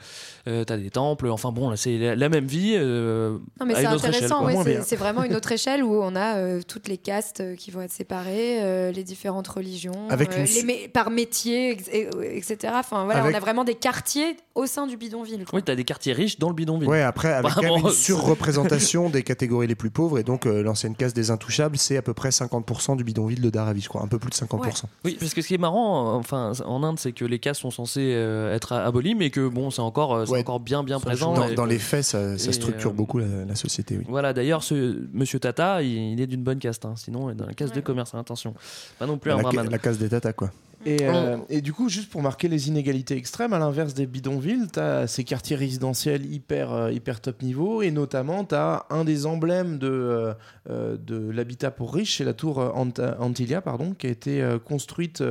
[0.77, 2.75] des temples, enfin bon, là c'est la, la même vie.
[2.77, 6.37] euh, Non, mais à c'est intéressant, ouais, c'est- vraiment une autre échelle où on a
[6.37, 10.41] euh, toutes les castes qui vont être séparées, euh, les différentes religions, Avec euh, une
[10.43, 12.73] les su- mé- par métier, etc.
[12.77, 15.45] Enfin voilà, Avec- on a vraiment des quartiers au sein du bidonville.
[15.45, 15.59] quoi.
[15.59, 16.89] Oui, tu as des quartiers riches dans le bidonville.
[16.89, 18.66] Ouais, après, avec quand même Vraiment, une surreprésentation
[19.11, 22.15] des catégories les plus pauvres, et donc euh, l'ancienne case des intouchables, c'est à peu
[22.15, 24.85] près 50% du bidonville de Dharavi, je crois, un peu plus de 50%.
[25.05, 27.61] Oui, parce que ce qui est marrant, euh, enfin, en Inde, c'est que les castes
[27.63, 30.41] sont censés euh, être abolis, mais que bon, c'est encore, euh, c'est Ouais.
[30.41, 31.35] encore bien, bien présent.
[31.35, 34.05] Dans, et- dans les faits, ça, structure euh, beaucoup la, la société, oui.
[34.09, 37.37] Voilà, d'ailleurs, ce Monsieur Tata, il, il est d'une bonne caste, hein, sinon, il est
[37.37, 37.83] dans la caste de Ouais.
[37.85, 38.55] commerce, hein, attention.
[38.99, 39.69] Pas non plus un La, brahman.
[39.71, 40.51] la case des tatas, quoi.
[40.87, 44.69] Et, euh, et du coup, juste pour marquer les inégalités extrêmes, à l'inverse des bidonvilles,
[44.73, 49.05] tu as ces quartiers résidentiels hyper, euh, hyper top niveau, et notamment, tu as un
[49.05, 50.33] des emblèmes de,
[50.71, 55.23] euh, de l'habitat pour riches, c'est la tour Ant- Antilia, pardon, qui a été construite,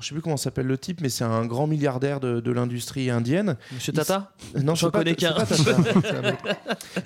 [0.00, 3.10] je sais plus comment s'appelle le type, mais c'est un grand milliardaire de, de l'industrie
[3.10, 3.56] indienne.
[3.72, 4.32] Monsieur Il Tata
[4.62, 5.34] Non, c'est pas, connais qu'un.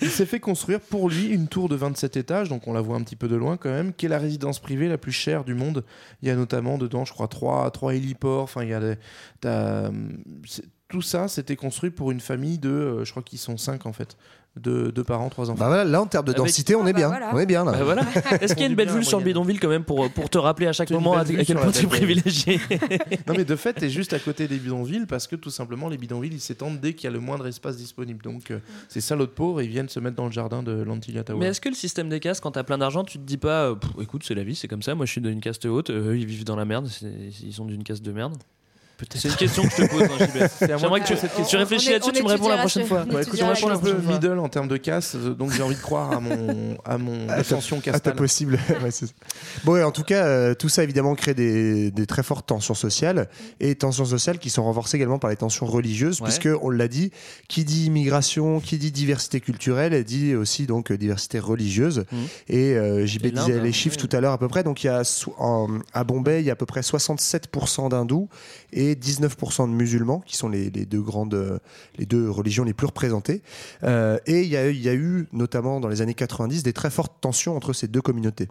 [0.01, 2.97] Il s'est fait construire pour lui une tour de 27 étages, donc on la voit
[2.97, 5.45] un petit peu de loin quand même, qui est la résidence privée la plus chère
[5.45, 5.85] du monde.
[6.23, 8.43] Il y a notamment dedans, je crois, trois, trois héliports.
[8.43, 8.99] Enfin, il y a des-
[9.49, 10.23] hum,
[10.89, 13.95] tout ça, c'était construit pour une famille de, euh, je crois qu'ils sont cinq en
[13.95, 14.17] fait,
[14.61, 15.61] de deux parents, trois enfants.
[15.61, 17.09] Bah voilà, là, en termes de Avec- densité, on Ah est bah bien.
[17.09, 17.31] voilà.
[17.33, 17.73] On est bien, là.
[17.73, 18.03] Bah voilà.
[18.41, 20.11] Est-ce qu'il y a On une belle bien vue sur le bidonville quand même pour,
[20.11, 22.61] pour te rappeler à chaque moment à, quel point tu es privilégié
[23.27, 25.97] Non mais de fait, t'es juste à côté des bidonvilles parce que tout simplement les
[25.97, 28.23] bidonvilles ils s'étendent dès qu'il y a le moindre espace disponible.
[28.23, 30.73] Donc euh, c'est ça l'autre pauvre et ils viennent se mettre dans le jardin de
[30.83, 31.39] l'Antilia Tower.
[31.39, 33.69] Mais est-ce que le système des castes, quand t'as plein d'argent, tu te dis pas,
[33.71, 36.11] euh, écoute, c'est la vie, c'est comme ça, moi je suis d'une caste haute, euh,
[36.11, 36.91] eux ils vivent dans la merde,
[37.43, 38.35] ils sont d'une caste de merde?
[39.15, 40.47] C'est une question que je te pose, hein, JB.
[40.59, 43.05] C'est J'aimerais que tu, réfléchis On là-dessus, on tu me réponds la prochaine fois.
[43.09, 45.75] on Ouais, écoute, je suis un peu middle en termes de casse, donc j'ai envie
[45.77, 48.15] de croire à mon, à mon attention à ta castale.
[48.17, 48.59] possible.
[48.83, 49.07] Ouais, c'est
[49.65, 52.75] bon, et en tout cas, euh, tout ça évidemment crée des, des très fortes tensions
[52.75, 53.29] sociales
[53.61, 56.27] et tensions sociales qui sont renforcées également par les tensions religieuses, Ouais.
[56.29, 57.11] puisque on l'a dit,
[57.49, 62.05] qui dit immigration, qui dit diversité culturelle, elle dit aussi donc euh, diversité religieuse.
[62.13, 62.19] Mhm.
[62.49, 64.63] Et euh, JB Et disait les hein, chiffres tout à l'heure à peu près.
[64.65, 67.89] Donc il y a so- en- à Bombay, il y a à peu près 67%
[67.91, 68.29] d'hindous
[68.73, 71.59] et 19% de musulmans, qui sont les, deux grandes, euh,
[71.99, 73.43] les deux religions les plus représentées.
[73.83, 77.15] Euh, et il y, y a eu, notamment dans les années 90, des très fortes
[77.21, 78.49] tensions entre ces deux communautés.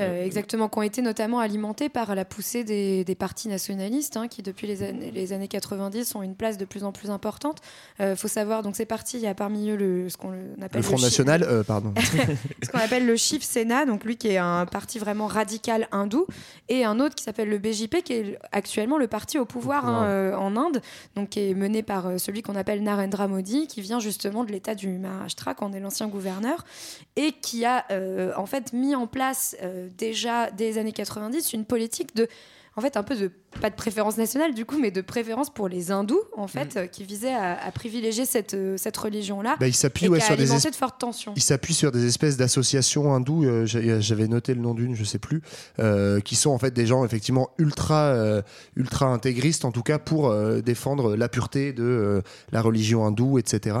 [0.00, 4.28] Euh, exactement, qui ont été notamment alimentés par la poussée des, des partis nationalistes, hein,
[4.28, 7.58] qui depuis les années, les années 90 ont une place de plus en plus importante.
[8.00, 10.80] Il faut savoir, donc ces partis, il y a parmi eux le, ce qu'on appelle
[10.80, 11.92] Le Front National, euh, pardon.
[12.62, 16.26] ce qu'on appelle le Shiv Sena, donc lui qui est un parti vraiment radical hindou,
[16.68, 20.04] et un autre qui s'appelle le BJP, qui est actuellement le parti au pouvoir hein,
[20.04, 20.80] euh, en Inde,
[21.14, 24.52] donc qui est mené par euh, celui qu'on appelle Narendra Modi, qui vient justement de
[24.52, 26.64] l'État du Maharashtra, quand on est l'ancien gouverneur,
[27.16, 31.52] et qui a euh, en fait mis en place euh, déjà dès les années 90
[31.52, 32.28] une politique de
[32.76, 33.30] en fait un peu de
[33.60, 36.86] pas de préférence nationale du coup mais de préférence pour les hindous en fait euh,
[36.88, 40.36] qui visait à, à privilégier cette, euh, cette religion là Bah, il s'appuie ouais, sur
[40.36, 44.26] des es- de fortes tensions Il s'appuie sur des espèces d'associations hindoues, euh, j'ai- j'avais
[44.26, 45.40] noté le nom d'une, je sais plus,
[45.78, 48.42] euh, qui sont en fait des gens effectivement ultra, euh,
[48.74, 53.38] ultra intégristes, en tout cas pour euh, défendre la pureté de euh, la religion hindoue,
[53.38, 53.76] etc.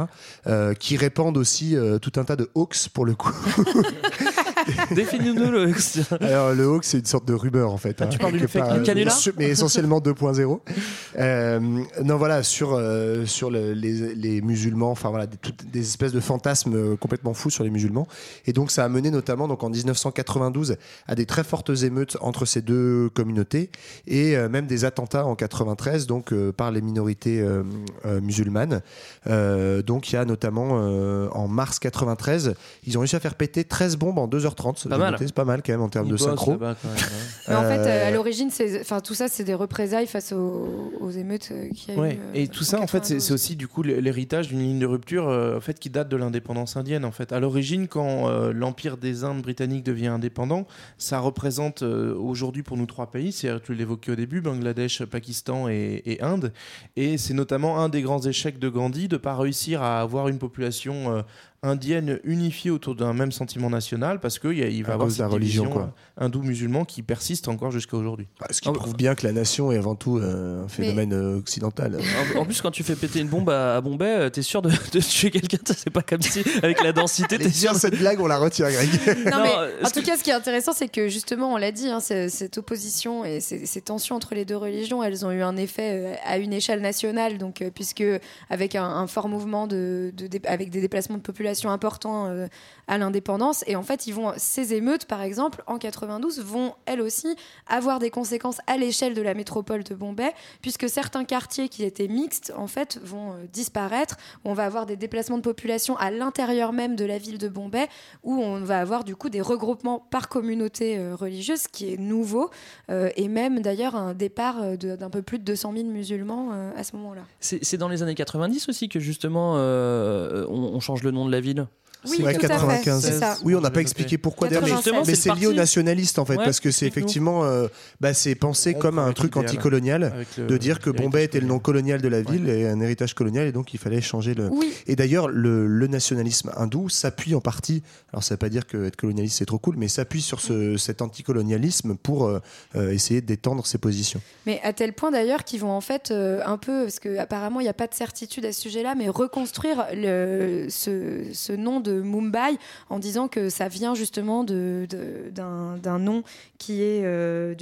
[0.46, 3.32] euh, qui répandent aussi euh, tout un tas de hoax pour le coup.
[4.94, 5.72] Définis-nous le.
[6.24, 8.00] Alors le hoax c'est une sorte de rumeur en fait.
[8.00, 8.84] Ah, tu hein, parles d'une fake part, news.
[8.84, 10.60] Canular euh, Mais essentiellement 2.0.
[11.16, 11.60] Euh,
[12.02, 16.10] non voilà sur euh, sur le- les, les musulmans, enfin voilà des, toutes des espèces
[16.10, 18.08] de fantasmes euh, complètement fous sur les musulmans.
[18.46, 22.46] Et donc ça a mené notamment donc en 1992 à des très fortes émeutes entre
[22.46, 23.70] ces deux communautés
[24.08, 27.62] et euh, même des attentats en 93 donc euh, par les minorités euh,
[28.06, 28.82] euh, musulmanes.
[29.28, 32.54] Euh, donc il y a notamment euh, en mars 93,
[32.86, 34.88] ils ont réussi à faire péter 13 bombes en 2h30.
[34.88, 35.16] Pas mal.
[35.18, 36.52] C'est pas mal quand même en termes de synchro.
[36.52, 37.28] là-bas, quand même, hein.
[37.48, 40.32] Mais en fait, euh, à Euh, l'origine, c'est- enfin, tout ça, c'est des représailles face
[40.32, 42.14] aux, aux émeutes euh, a Ouais.
[42.34, 42.38] eu.
[42.38, 43.22] Et tout ça, en fait, c'est 92.
[43.26, 46.16] c'est aussi du coup l'héritage d'une ligne de rupture euh, en fait, qui date de
[46.16, 47.04] l'indépendance indienne.
[47.04, 50.66] En fait, à l'origine, quand euh, l'empire des Indes britanniques devient indépendant,
[50.98, 53.32] ça représente euh, aujourd'hui pour nous trois pays.
[53.32, 56.52] C'est tu l'évoquais au début, Bangladesh, Pakistan et, et Inde.
[56.96, 60.38] Et c'est notamment un des grands échecs de Gandhi de pas réussir à avoir une
[60.38, 61.22] population euh,
[61.64, 65.22] indienne unifiée autour d'un même sentiment national parce qu'il il va À avoir cause de
[65.22, 68.26] la cette religion, euh, hindou-musulman qui persiste encore jusqu'à aujourd'hui.
[68.40, 71.38] Bah, Ce qui prouve bien que la nation est avant tout euh, un phénomène euh,
[71.38, 71.98] occidental.
[72.36, 74.62] En, en plus, quand tu fais péter une bombe à, à Bombay, euh, t'es sûr
[74.62, 75.58] de, de tuer quelqu'un.
[75.76, 77.70] C'est pas comme si, avec la densité, t'es sûr.
[77.70, 78.88] Bien cette blague, on la retient, Greg.
[79.24, 81.56] Non, Non, mais en tout que- cas, ce qui est intéressant, c'est que justement, on
[81.56, 85.30] l'a dit, hein, cette opposition et ces, ces tensions entre les deux religions, elles ont
[85.32, 88.04] eu un effet à une échelle nationale, donc euh, puisque
[88.50, 92.46] avec un, un fort mouvement de, de avec des déplacements de population importants euh,
[92.86, 97.34] à l'indépendance, et en fait, ces émeutes, par exemple, en 92, vont elles aussi
[97.66, 102.08] avoir des conséquences à l'échelle de la métropole de Bombay, puisque certains quartiers qui étaient
[102.08, 104.16] mixtes, en fait, vont euh, disparaître.
[104.44, 107.88] On va avoir des déplacements de population à l'intérieur même de la ville de Bombay,
[108.22, 111.96] où on va avoir du coup des regroupements par communauté euh, religieuse, ce qui est
[111.96, 112.50] nouveau,
[112.88, 117.22] et même d'ailleurs un départ d'un peu plus de 200 000 musulmans à ce moment-là.
[117.40, 121.40] C'est dans les années 90 aussi que justement on, on change le nom de la
[121.40, 121.68] ville ville
[122.10, 123.02] oui, Ouais, tout à fait, 95.
[123.04, 123.36] c'est ça.
[123.44, 125.06] Oui, on n'a pas expliqué pourquoi d'ailleurs, mais, 96.
[125.06, 127.68] mais c'est lié aux nationalistes en fait, Ouais, parce que c'est effectivement, euh,
[128.00, 131.58] bah, c'est pensé comme un truc anticolonial, le- de dire que Bombay était le nom
[131.58, 132.00] colonial.
[132.00, 134.48] de la ville et un héritage colonial, et donc il fallait changer le.
[134.50, 137.82] Oui, Et d'ailleurs, le, le nationalisme hindou s'appuie en partie,
[138.12, 140.76] alors ça ne veut pas dire qu'être colonialiste c'est trop cool, mais s'appuie sur ce,
[140.76, 142.40] cet anticolonialisme pour euh,
[142.76, 144.20] euh, essayer d'étendre ses positions.
[144.46, 147.64] mais à tel point d'ailleurs qu'ils vont en fait euh, un peu, parce qu'apparemment il
[147.64, 151.92] n'y a pas de certitude à ce sujet-là, mais reconstruire le, ce, ce nom de
[152.02, 152.58] Mumbai
[152.90, 156.22] en disant que ça vient justement d'un nom
[156.58, 157.54] qui est euh,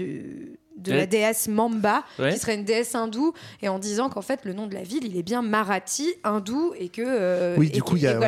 [0.78, 0.96] de Ouais.
[0.98, 2.32] la déesse Mamba, Ouais.
[2.32, 5.04] qui serait une déesse hindoue, et en disant qu'en fait le nom de la ville
[5.04, 7.02] il est bien Marathi, hindou, et que.
[7.04, 8.18] euh, Oui, du coup, il y a.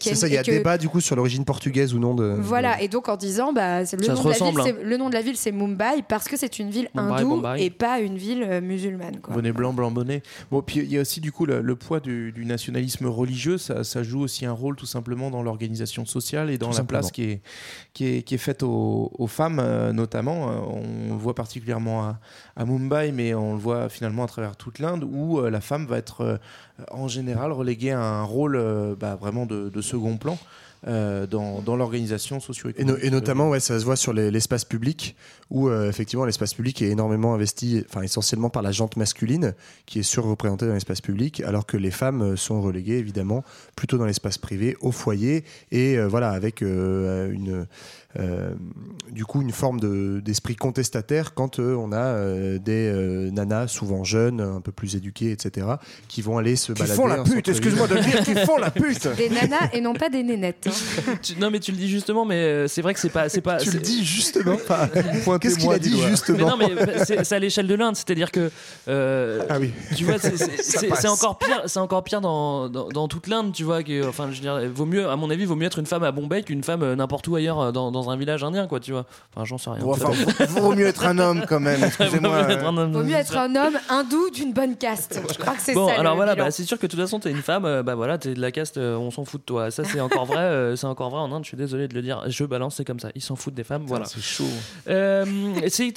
[0.00, 2.34] C'est ça, il y a débat du coup sur l'origine portugaise ou non de.
[2.38, 4.60] Voilà, et donc en disant, bah, c'est- le, Ça nom se de la ville, ressemble,
[4.60, 4.64] hein.
[4.66, 7.36] c'est- le nom de la ville, c'est Mumbai, parce que c'est une ville Mumbai, hindoue
[7.36, 7.62] Mumbai.
[7.64, 9.18] et pas une ville euh, musulmane.
[9.20, 9.34] Quoi.
[9.34, 10.22] Bonnet blanc, blanc bonnet.
[10.50, 13.58] Bon, puis il y a aussi du coup le, le poids du, du nationalisme religieux.
[13.58, 16.76] Ça, ça joue aussi un rôle tout simplement dans l'organisation sociale et dans Tout la
[16.78, 17.00] simplement.
[17.00, 17.40] place qui est,
[17.94, 20.46] qui est, qui est faite aux, aux femmes, euh, notamment.
[20.72, 25.04] On le voit particulièrement à, Mumbai, mais on le voit finalement à travers toute l'Inde,
[25.04, 26.36] où euh, la femme va être euh,
[26.90, 30.38] en général reléguée à un rôle euh, bah, vraiment de, second plan.
[30.84, 33.00] dans, l'organisation socio-économique.
[33.02, 35.14] no- et notamment, ça se voit sur les- l'espace public,
[35.48, 39.54] où effectivement l'espace public est énormément investi, enfin essentiellement par la jante masculine,
[39.86, 43.44] qui est surreprésentée dans l'espace public, alors que les femmes sont reléguées évidemment
[43.76, 47.66] plutôt dans l'espace privé, au foyer, et voilà, avec une,
[49.10, 53.68] du coup une forme de- d'esprit contestataire quand euh, on a euh, des euh, nanas,
[53.68, 55.66] souvent jeunes, un peu plus éduquées, etc.,
[56.08, 56.96] qui vont aller se Qui balader.
[56.96, 59.94] font la pute, excuse-moi de le dire, qui font la pute Des nanas et non
[59.94, 60.68] pas des nénettes.
[60.68, 61.12] hein.
[61.22, 63.40] Tu- non, mais tu le dis justement, mais euh, c'est vrai que c'est pas, c'est
[63.40, 63.56] pas.
[63.58, 64.52] Tu le dis justement.
[64.62, 64.88] Enfin,
[65.38, 65.96] Qu'est-ce qu'il a dit.
[66.02, 66.70] Mais justement non, mais
[67.04, 68.50] c'est c'est à l'échelle de l'Inde, c'est-à-dire que
[68.88, 69.72] euh, Ah oui.
[69.96, 73.82] tu vois, c'est- encore pire, c'est encore pire dans, dans, dans toute l'Inde, tu vois.
[73.82, 76.02] Que, enfin, je veux dire, vaut mieux, à mon avis, vaut mieux être une femme
[76.02, 78.66] à Bombay qu'une femme euh, n'importe où ailleurs euh, dans, dans dans un village indien,
[78.66, 79.06] quoi, tu vois.
[79.34, 79.80] Enfin, j'en sais rien.
[79.82, 80.10] Bon, enfin,
[80.46, 81.82] vaut, mieux être un homme quand même.
[81.84, 82.42] Excusez-moi.
[82.42, 82.92] Vaut mieux être un homme.
[82.92, 85.20] Vaut mieux être un homme hindou d'une bonne caste.
[85.30, 85.94] Je crois que c'est Bon, ça.
[86.00, 87.94] alors le voilà, bah, c'est sûr que de toute façon, t'es une femme, euh, bah
[87.94, 89.70] voilà, t'es de la caste, euh, on s'en fout de toi.
[89.70, 92.02] Ça, c'est encore vrai, euh, c'est encore vrai en Inde, je suis désolé de le
[92.02, 92.22] dire.
[92.28, 93.08] Je balance, c'est comme ça.
[93.14, 94.04] Ils s'en foutent des femmes, voilà.
[94.04, 94.44] C'est chaud.
[94.88, 95.24] Euh,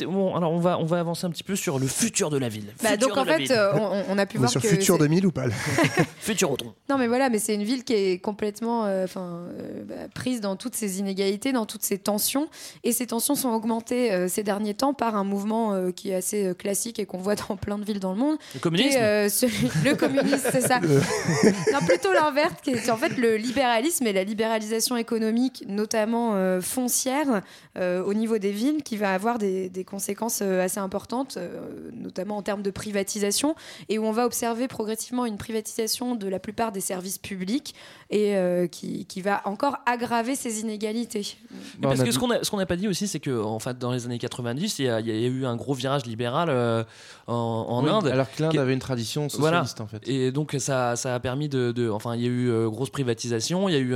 [0.08, 2.50] bon, alors on va, on va avancer un petit peu sur le futur de la
[2.50, 2.68] ville.
[2.84, 3.52] Bah, Futur donc de en la fait, ville.
[3.52, 5.46] euh, on, on a pu On voir sur que Futur c'est- 2000 ou pas
[6.20, 6.74] Futur Autron.
[6.90, 9.42] Non, mais voilà, mais c'est une ville qui est complètement euh, enfin,
[9.88, 12.48] bah, prise dans toutes ces inégalités, dans toutes ces tensions.
[12.84, 16.16] Et ces tensions sont augmentées euh, ces derniers temps par un mouvement euh, qui est
[16.16, 18.38] assez euh, classique et qu'on voit dans plein de villes dans le monde.
[18.54, 20.80] Le communisme euh, celui- Le communisme, c'est ça.
[21.74, 26.60] non, plutôt l'inverse, qui est en fait le libéralisme et la libéralisation économique, notamment euh,
[26.62, 27.42] foncière,
[27.78, 31.60] euh, au niveau des villes, qui va avoir des, des conséquences euh, assez importantes, euh,
[31.94, 33.56] notamment en termes de privatisation,
[33.90, 37.76] et où on va observer progressivement une privatisation de la plupart des services publics
[38.10, 41.38] et euh, qui, qui va encore aggraver ces inégalités.
[41.80, 43.60] Mais parce que ce qu'on a, ce qu'on n'a pas dit aussi, c'est que en
[43.60, 46.06] fait, dans les années 90, il y a, il y a eu un gros virage
[46.06, 46.84] libéral euh,
[47.28, 48.08] en, en Oui, Inde.
[48.08, 49.66] Alors que l'Inde avait une tradition Voilà.
[49.66, 50.08] socialiste en fait.
[50.08, 52.90] Et donc ça, ça a permis de, de- enfin il y a eu euh, grosse
[52.90, 53.96] privatisation, il y a eu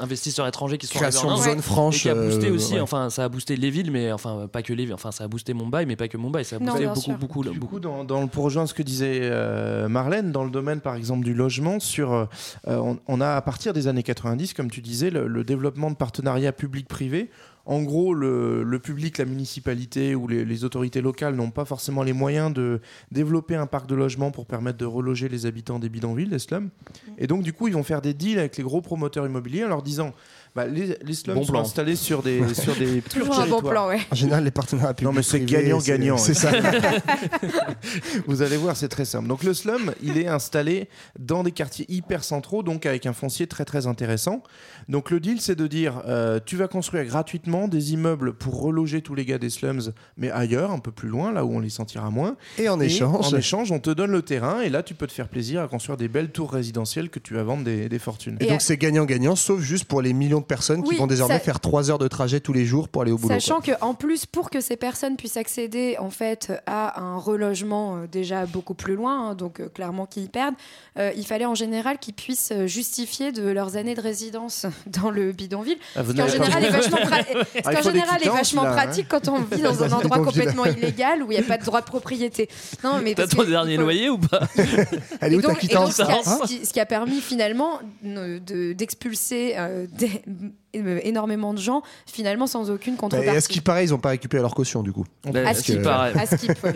[0.00, 2.06] investisseurs étrangers qui sont Création de zones franches.
[2.48, 2.80] Boosté euh, aussi, ouais.
[2.80, 5.28] enfin ça a boosté les villes, mais enfin pas que les villes, enfin ça a
[5.28, 7.16] boosté Mumbai, mais pas que Mumbai, ça a boosté beaucoup, sûr.
[7.18, 7.74] beaucoup, Du beaucoup.
[7.74, 10.94] coup, dans, dans le- pour rejoindre ce que disait euh, Marlène, dans le domaine par
[10.96, 12.26] exemple du logement, sur, euh,
[12.66, 15.96] on, on a à partir des années 90, comme tu disais, le, le développement de
[15.96, 17.30] partenariats public-privé.
[17.66, 22.02] En gros, le, le public, la municipalité ou les, les autorités locales n'ont pas forcément
[22.02, 22.78] les moyens de
[23.10, 26.68] développer un parc de logement pour permettre de reloger les habitants des bidonvilles, des slums.
[27.16, 29.68] Et donc, du coup, ils vont faire des deals avec les gros promoteurs immobiliers en
[29.68, 30.12] leur disant
[30.54, 30.66] bah,
[31.12, 31.60] slums Bon sont plan.
[31.62, 33.98] installés sur des, sur des Toujours un bon plan, ouais.
[34.10, 35.06] En général, les partenariats publics.
[35.08, 36.50] Non, mais c'est gagnant-gagnant, C'est ça.
[38.26, 39.28] Vous allez voir, c'est très simple.
[39.28, 40.88] Donc le slum, il est installé
[41.18, 44.42] dans des quartiers hyper centraux, donc avec un foncier très très intéressant.
[44.88, 49.02] Donc le deal, c'est de dire, euh, tu vas construire gratuitement des immeubles pour reloger
[49.02, 51.70] tous les gars des slums, mais ailleurs, un peu plus loin, là où on les
[51.70, 52.36] sentira moins.
[52.58, 55.06] Et en Et échange, en échange, on te donne le terrain, et là, tu peux
[55.06, 57.98] te faire plaisir à construire des belles tours résidentielles que tu vas vendre des, des
[57.98, 58.36] fortunes.
[58.40, 61.06] Et Et donc à- c'est gagnant-gagnant, sauf juste pour les millions de personnes qui vont
[61.06, 63.34] désormais ça- faire 3 heures de trajet tous les jours pour aller au boulot.
[63.34, 67.96] Sachant que en plus, pour que ces personnes puissent accéder en fait à un relogement
[67.96, 70.54] euh, déjà beaucoup plus loin, hein, donc euh, clairement qu'ils perdent,
[70.98, 75.10] euh, il fallait en général qu'ils puissent euh, justifier de leurs années de résidence dans
[75.10, 75.78] le bidonville.
[75.96, 78.74] Ah, Ce qui en général est vachement, pra- Ah, en général est vachement là, hein.
[78.74, 81.64] pratique quand on vit dans un endroit complètement illégal où il n'y a pas de
[81.64, 82.48] droit de propriété.
[82.84, 84.40] Non, mais T'as ton que dernier faut- loyer ou pas
[85.20, 87.78] Elle est et où ta quittance ce, qui a, Hein ce qui- a permis finalement
[88.04, 93.34] euh, de- d'expulser euh, des- euh, énormément de gens finalement sans aucune Bah, contrepartie.
[93.34, 95.04] et à ce qui paraît, ils n'ont pas récupéré leur caution du coup.
[95.32, 96.12] Bah, À ce qui paraît.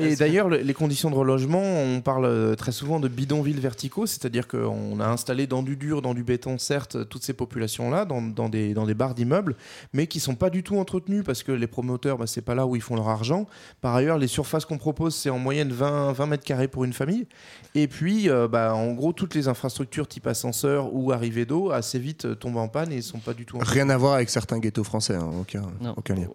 [0.00, 4.06] Et d'ailleurs, le- les conditions de relogement, on parle euh, très souvent de bidonvilles verticaux,
[4.06, 8.22] c'est-à-dire qu'on a installé dans du dur, dans du béton, certes, toutes ces populations-là, dans,
[8.22, 9.56] dans des, dans des barres d'immeubles,
[9.92, 12.66] mais qui sont pas du tout entretenues parce que les promoteurs, bah, c'est pas là
[12.66, 13.46] où ils font leur argent.
[13.80, 16.92] Par ailleurs, les surfaces qu'on propose, c'est en moyenne 20, 20 mètres carrés pour une
[16.92, 17.26] famille.
[17.74, 21.98] Et puis, euh, bah, en gros, toutes les infrastructures type ascenseur ou arrivée d'eau, assez
[21.98, 23.74] vite euh, tombent en panne et sont pas du tout entretenues.
[23.80, 25.62] Rien à voir avec certains ghettos français, hein, aucun,
[25.96, 26.28] aucun lien.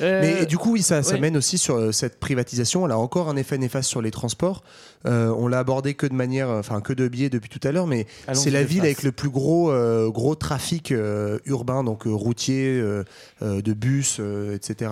[0.00, 1.20] Euh, Mais du coup, oui, ça, ça ouais.
[1.20, 2.84] mène aussi sur euh, cette privatisation.
[2.86, 4.62] Elle a encore un effet néfaste sur les transports.
[5.06, 7.72] Euh, on l'a abordé que de manière, euh, enfin que de biais depuis tout à
[7.72, 8.84] l'heure, mais c'est la ville face.
[8.86, 12.82] avec le plus gros euh, gros trafic euh, urbain, donc euh, routier,
[13.42, 14.90] de bus, euh, etc.,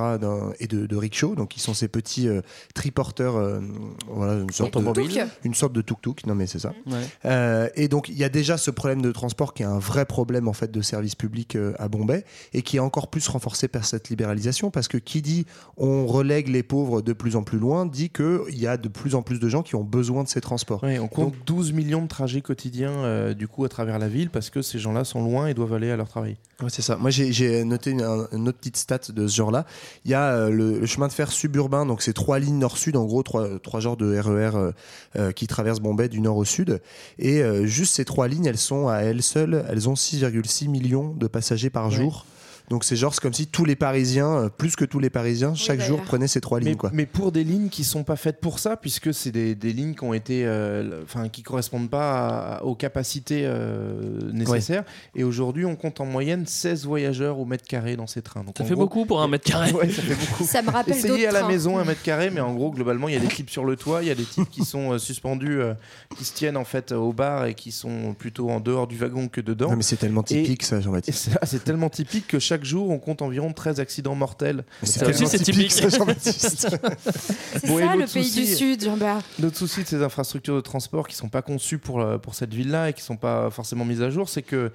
[0.60, 1.34] et de, de rickshaws.
[1.34, 2.40] Donc, qui sont ces petits euh,
[2.74, 3.60] triporteurs, euh,
[4.08, 5.20] voilà, une sorte, de, Tuk-tuk.
[5.44, 6.26] une sorte de tuk-tuk.
[6.26, 6.72] Non, mais c'est ça.
[6.86, 6.94] Ouais.
[7.24, 10.04] Euh, et donc il y a déjà ce problème de transport qui est un vrai
[10.04, 13.68] problème en fait de service public euh, à Bombay et qui est encore plus renforcé
[13.68, 15.46] par cette libéralisation parce que qui dit
[15.76, 18.88] on relègue les pauvres de plus en plus loin dit que il y a de
[18.88, 20.82] plus en plus de gens qui ont besoin de ces transports.
[20.84, 24.50] On compte 12 millions de trajets quotidiens euh, du coup à travers la ville parce
[24.50, 26.36] que ces gens-là sont loin et doivent aller à leur travail.
[26.62, 26.96] Ouais, c'est ça.
[26.96, 29.64] Moi, j'ai- noté une, un- une autre petite stat de ce genre-là.
[30.04, 32.96] Il y a euh, le, le chemin de fer suburbain, donc c'est trois lignes nord-sud,
[32.96, 34.72] en gros, trois, trois genres de RER euh,
[35.16, 36.80] euh, qui traversent Bombay du nord au sud.
[37.18, 41.26] Et juste ces trois lignes, elles sont à elles seules, elles ont 6,6 millions de
[41.26, 41.90] passagers par Ouais.
[41.96, 42.26] jour.
[42.72, 45.54] Donc c'est genre c'est comme si tous les Parisiens, euh, plus que tous les Parisiens,
[45.54, 46.70] chaque jour prenaient ces trois lignes.
[46.70, 46.90] Mais, Quoi.
[46.94, 49.94] mais pour des lignes qui sont pas faites pour ça, puisque c'est des, des lignes
[49.94, 54.84] qui ont été, euh, enfin, qui correspondent pas à- aux capacités euh, nécessaires.
[55.14, 58.42] Et aujourd'hui, on compte en moyenne 16 voyageurs au mètre carré dans ces trains.
[58.42, 59.70] Donc, Ça fait gros- beaucoup pour un mètre carré.
[59.72, 60.44] Ouais, ça fait beaucoup.
[60.44, 61.48] Ça me rappelle Essayez à la trains.
[61.48, 63.76] maison un mètre carré, mais en gros, globalement, il y a des types sur le
[63.76, 65.74] toit, il y a des types qui sont euh, suspendus, euh,
[66.16, 69.28] qui se tiennent en fait au bar et qui sont plutôt en dehors du wagon
[69.28, 69.68] que dedans.
[69.68, 71.30] Non, mais c'est tellement typique ça, Jean-Baptiste.
[71.34, 74.64] ça, c'est tellement typique que chaque jour, on compte environ 13 accidents mortels.
[74.82, 75.72] C'est aussi, c'est typique.
[75.72, 79.20] C'est Bon, ça le pays souci- du Sud, Jean-Bert.
[79.40, 82.52] L'autre souci de ces infrastructures de transport qui sont pas conçues pour, la- pour cette
[82.54, 84.70] ville-là et qui sont pas forcément mises à jour, c'est que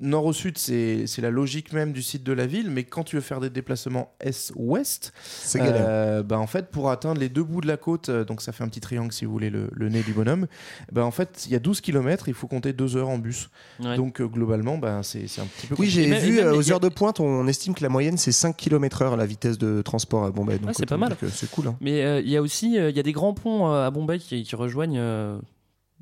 [0.00, 3.04] nord au sud, c'est c'est la logique même du site de la ville, mais quand
[3.04, 5.12] tu veux faire des déplacements est-ouest,
[5.56, 8.52] euh, bah, en fait, pour atteindre les deux bouts de la côte, euh, donc ça
[8.52, 10.46] fait un petit triangle si vous voulez le, le nez du bonhomme,
[10.92, 13.50] bah, en fait, il y a 12 km, il faut compter deux heures en bus.
[13.80, 13.96] Ouais.
[13.96, 16.80] Donc euh, globalement, bah, c'est c'est un petit peu Oui, j'ai vu euh, aux heures
[16.80, 20.30] de pointe, on estime que la moyenne c'est 5 km/h la vitesse de transport à
[20.30, 20.54] Bombay.
[20.64, 21.16] Ouais, c'est pas mal.
[21.32, 21.68] C'est cool.
[21.68, 21.76] hein.
[21.80, 24.18] Mais euh, il y a aussi euh, il y a des grands ponts à Bombay
[24.18, 25.38] qui, qui rejoignent euh,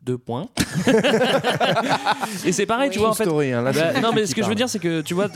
[0.07, 0.47] deux points.
[2.47, 3.25] et c'est pareil, tu vois, en fait.
[3.25, 5.29] Story, hein, là, Bah, non, mais ce que je veux dire, c'est que tu vois,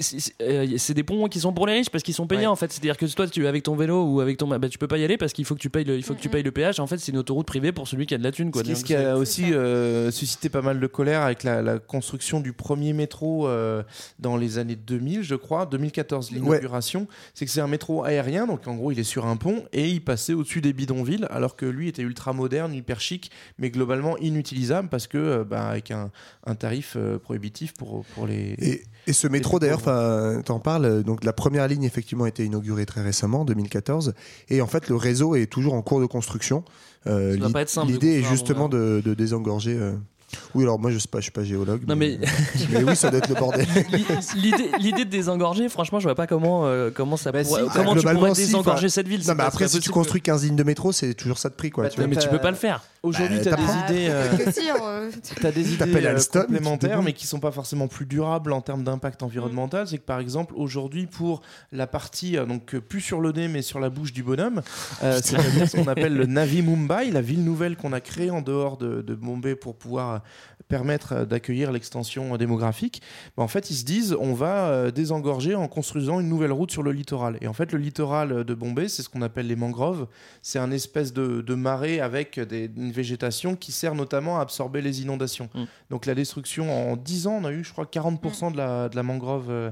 [0.00, 2.46] c'est- euh, des ponts qui sont pour les riches parce qu'ils sont Ouais.
[2.46, 2.72] en fait.
[2.72, 5.04] C'est-à-dire que toi, tu avec ton vélo ou avec ton, bah, tu peux pas y
[5.04, 6.80] aller parce qu'il faut que tu payes le, il faut que tu payes le péage.
[6.80, 8.62] En fait, c'est une autoroute privée pour celui qui a de la thune, quoi.
[8.64, 12.52] Ce qui, a aussi euh, suscité pas mal de colère avec la, la construction du
[12.52, 13.82] premier métro euh,
[14.18, 18.66] dans les années 2000, je crois, 2014, l'inauguration, c'est que c'est un métro aérien, donc
[18.66, 21.66] en gros il est sur un pont et il passait au-dessus des bidonvilles, alors que
[21.66, 26.10] lui était ultra moderne, hyper chic, mais globalement inutilisable parce que euh, bah, avec un,
[26.46, 28.54] un tarif euh, prohibitif pour, pour les.
[28.58, 29.82] Et, et ce métro d'ailleurs,
[30.44, 34.14] t'en parles, euh, donc la première ligne effectivement a été inaugurée très récemment, en 2014,
[34.48, 36.64] et en fait le réseau est toujours en cours de construction.
[37.06, 37.36] Euh,
[37.86, 39.76] L'idée est justement de, de désengorger.
[39.76, 39.92] euh,
[40.54, 41.82] Oui, alors moi je sais pas, je suis pas géologue.
[41.86, 42.18] Non, mais-
[42.70, 43.66] mais oui, ça doit être le bordel.
[44.36, 47.68] L'idée, l'idée de désengorger, franchement, je vois pas comment, euh, comment ça Bah, pourrait- si,
[47.72, 49.22] comment tu Globalement, pourrais si, désengorger cette ville.
[49.26, 51.70] Non, mais après, si tu construis 15 lignes de métro, c'est toujours ça de prix,
[51.70, 51.84] quoi.
[51.84, 52.06] Bah, tu vois.
[52.08, 52.82] mais tu peux pas le faire.
[53.02, 53.86] Aujourd'hui, Bah, tu as t'apprends.
[53.88, 54.06] des idées.
[54.10, 55.10] euh,
[55.40, 58.52] T'as des idées T'appelles euh, Alstom, tu complémentaires, mais qui sont pas forcément plus durables
[58.52, 59.86] en termes d'impact environnemental.
[59.86, 63.62] C'est que par exemple, aujourd'hui, pour la partie, euh, donc plus sur le nez, mais
[63.62, 64.60] sur la bouche du bonhomme,
[65.04, 68.40] euh, c'est-à-dire ce qu'on appelle le Navi Mumbai, la ville nouvelle qu'on a créée en
[68.42, 70.15] dehors de, de Bombay pour pouvoir
[70.68, 73.00] permettre d'accueillir l'extension démographique,
[73.36, 76.70] bah, en fait, ils se disent on va euh, désengorger en construisant une nouvelle route
[76.70, 77.38] sur le littoral.
[77.40, 80.06] Et en fait, le littoral de Bombay, c'est ce qu'on appelle les mangroves.
[80.42, 84.82] C'est un espèce de, de marais avec des- une végétation qui sert notamment à absorber
[84.82, 85.48] les inondations.
[85.54, 85.64] Mm.
[85.90, 88.96] Donc la destruction, en 10 ans, on a eu, je crois, 40% de, la, de
[88.96, 89.70] la mangrove euh,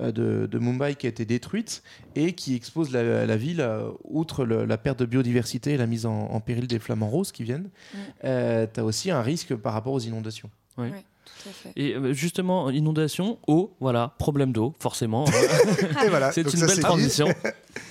[0.00, 1.82] de, de Mumbai qui a été détruite
[2.16, 5.86] et qui expose la, la ville, euh, outre le- la perte de biodiversité et la
[5.86, 8.66] mise en, en péril des flamants roses qui viennent, Mm.
[8.74, 10.50] tu as aussi un risque par rapport aux inondations.
[10.78, 10.90] Ouais.
[10.90, 11.72] Ouais, tout à fait.
[11.76, 15.24] Et euh, justement, inondation, eau, voilà, problème d'eau, forcément.
[16.04, 17.28] Et voilà, c'est une ça, belle transition.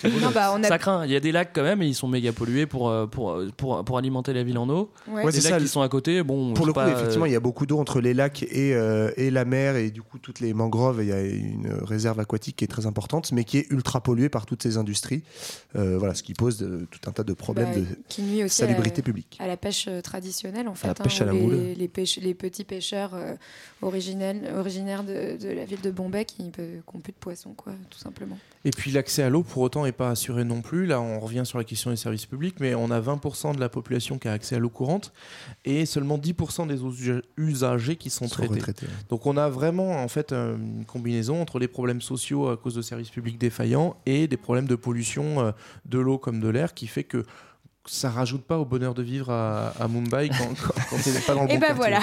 [0.04, 1.06] Non, bah, on a- Ça craint.
[1.06, 3.32] Il y a des lacs quand même, et ils sont méga pollués pour, euh, pour,
[3.32, 4.92] euh, pour, pour alimenter la ville en eau.
[5.08, 5.24] Ouais.
[5.24, 6.54] Ouais, les c'est lacs ça, qui sont à côté, bon.
[6.54, 8.74] Pour le coup, pas, effectivement, euh, il y a beaucoup d'eau entre les lacs et,
[8.76, 11.00] euh, et la mer, et du coup, toutes les mangroves.
[11.04, 14.30] Il y a une réserve aquatique qui est très importante, mais qui est ultra polluée
[14.30, 15.24] par toutes ces industries.
[15.76, 18.44] Euh, voilà, ce qui pose de- tout un tas de problèmes Bah, de qui nuit
[18.44, 19.38] aussi à salubrité la- publique.
[19.40, 20.88] à la pêche traditionnelle en fait.
[20.88, 21.56] la pêche hein, à la moule.
[21.94, 23.36] pêche- les petits pêcheurs euh,
[23.82, 28.00] originels- originaires de, de la ville de Bombay qui n'ont plus de poissons, quoi, tout
[28.00, 28.38] simplement.
[28.66, 30.86] Et puis l'accès à l'eau, pour autant, n'est pas assuré non plus.
[30.86, 33.68] Là, on revient sur la question des services publics, mais on a 20% de la
[33.70, 35.12] population qui a accès à l'eau courante
[35.66, 38.54] et seulement 10% des us- usagers qui sont Sont traités.
[38.56, 38.92] retraités, ouais.
[39.10, 42.76] Donc on a vraiment en fait euh, une combinaison entre les problèmes sociaux à cause
[42.76, 45.52] de services publics défaillants et des problèmes de pollution euh,
[45.86, 47.24] de l'eau comme de l'air qui fait que
[47.86, 51.34] ça rajoute pas au bonheur de vivre à, à Mumbai quand, quand, quand t'es pas
[51.36, 51.76] dans le Et bon ben quartier.
[51.76, 52.00] voilà.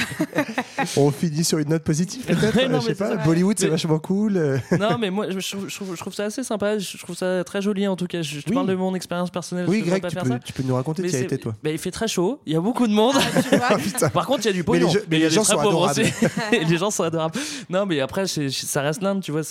[0.98, 3.16] On finit sur une note positive, peut-être non, Je sais pas.
[3.16, 4.36] Bollywood, c'est Mais- vachement cool.
[4.36, 4.58] euh.
[4.78, 6.78] non, mais moi, je, je trouve, je ça assez sympa.
[6.78, 8.20] Je trouve ça très joli en tout cas.
[8.20, 8.54] Je, je Oui.
[8.54, 9.64] parle de mon expérience personnelle.
[9.68, 10.38] Oui, Greg, pas tu faire peux, ça.
[10.38, 11.54] tu peux nous raconter, as c'est- été, toi.
[11.62, 13.14] bah, il fait très chaud, il y a beaucoup de monde.
[13.48, 14.10] Tu vois Ah, putain.
[14.10, 14.86] Par contre, il y a du pognon.
[14.86, 16.02] les gens- mais il y a les des gens sont adorables.
[16.52, 17.38] les gens sont adorables.
[17.70, 19.42] Non, mais après, ça reste l'Inde, tu vois.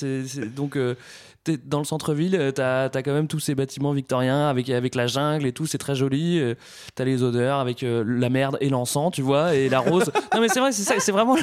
[0.56, 0.96] donc, euh,
[1.44, 4.96] t'es dans le centre-ville, euh, t'as as quand même tous ces bâtiments victoriens avec, avec
[4.96, 6.40] la jungle et tout, c'est très joli.
[6.40, 6.56] euh,
[6.96, 10.12] T'as les odeurs avec euh, la merde et l'encens, tu vois, et la rose.
[10.34, 11.36] non, mais c'est vrai, c'est ça, c'est vraiment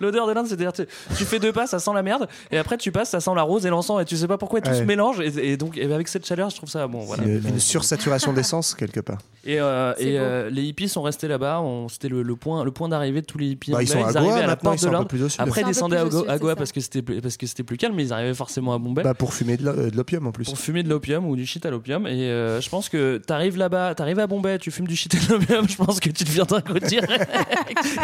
[0.00, 0.46] l'odeur de l'Inde.
[0.46, 0.82] C'est-à-dire, tu,
[1.16, 3.42] tu fais deux pas, ça sent la merde, et après tu passes, ça sent la
[3.42, 4.78] rose et l'encens, et tu sais pas pourquoi tout Ouais.
[4.78, 5.20] se mélange.
[5.20, 7.00] Et, et donc, et avec cette chaleur, je trouve ça bon.
[7.00, 7.24] Voilà.
[7.24, 9.18] Une, une sursaturation d'essence, quelque part.
[9.44, 11.62] Et, euh, euh, les hippies sont restés là-bas.
[11.88, 13.70] C'était le, le point, le point d'arrivée de tous les hippies.
[13.72, 15.30] Bah, ils sont à arrivaient Goa à la maintenant, porte ils sont de l'Inde.
[15.38, 18.04] Après, ils descendaient à, Goa parce que c'était plus- parce que c'était plus calme, mais
[18.04, 20.44] ils arrivaient forcément à Bombay Bah, pour fumer de l'o- euh, de l'opium en plus.
[20.44, 22.06] pour fumer de l'opium ou du shit à l'opium.
[22.06, 25.32] Et euh, je pense que t'arrives là-bas, t'arrives à Bombay, tu fumes du shit à
[25.32, 25.68] l'opium.
[25.68, 27.00] Je pense que tu deviendras côtier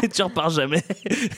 [0.03, 0.83] et tu repars jamais.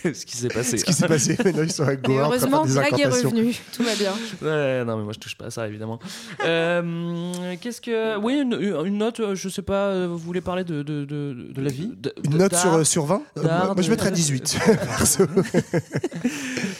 [0.04, 0.78] Ce qui s'est passé.
[0.78, 3.54] Ce qui s'est passé, maintenant ils sont à Mais Goa heureusement, Greg est revenu.
[3.74, 4.12] Tout va bien.
[4.42, 5.98] Ouais, non, mais moi je touche pas à ça évidemment.
[6.44, 8.16] Euh, Qu'est-ce que.
[8.18, 11.70] Oui, une, une note, je sais pas, vous voulez parler de, de, de, De la
[11.70, 14.58] vie de- Une de- note sur, sur 20 Euh, d'art, Moi, je mettrais 18.
[14.98, 15.24] Perso.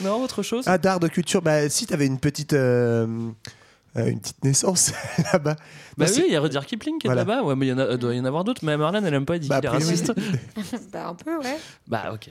[0.02, 1.42] Non, autre chose ah, d'art, de culture.
[1.42, 2.52] Bah, si tu avais une petite.
[2.52, 3.32] euh, euh,
[4.04, 4.92] une petite naissance
[5.32, 5.56] là-bas.
[5.98, 7.24] Bah Non, oui, il y a Rudyard Kipling qui est Voilà.
[7.24, 7.42] là-bas.
[7.42, 8.60] Ouais, mais il y en a, doit y en avoir d'autres.
[8.64, 10.12] Mais Marlène, elle aime pas dire Bah, qu'il est raciste.
[10.92, 11.56] bah, un peu, ouais.
[11.88, 12.28] Bah, ok.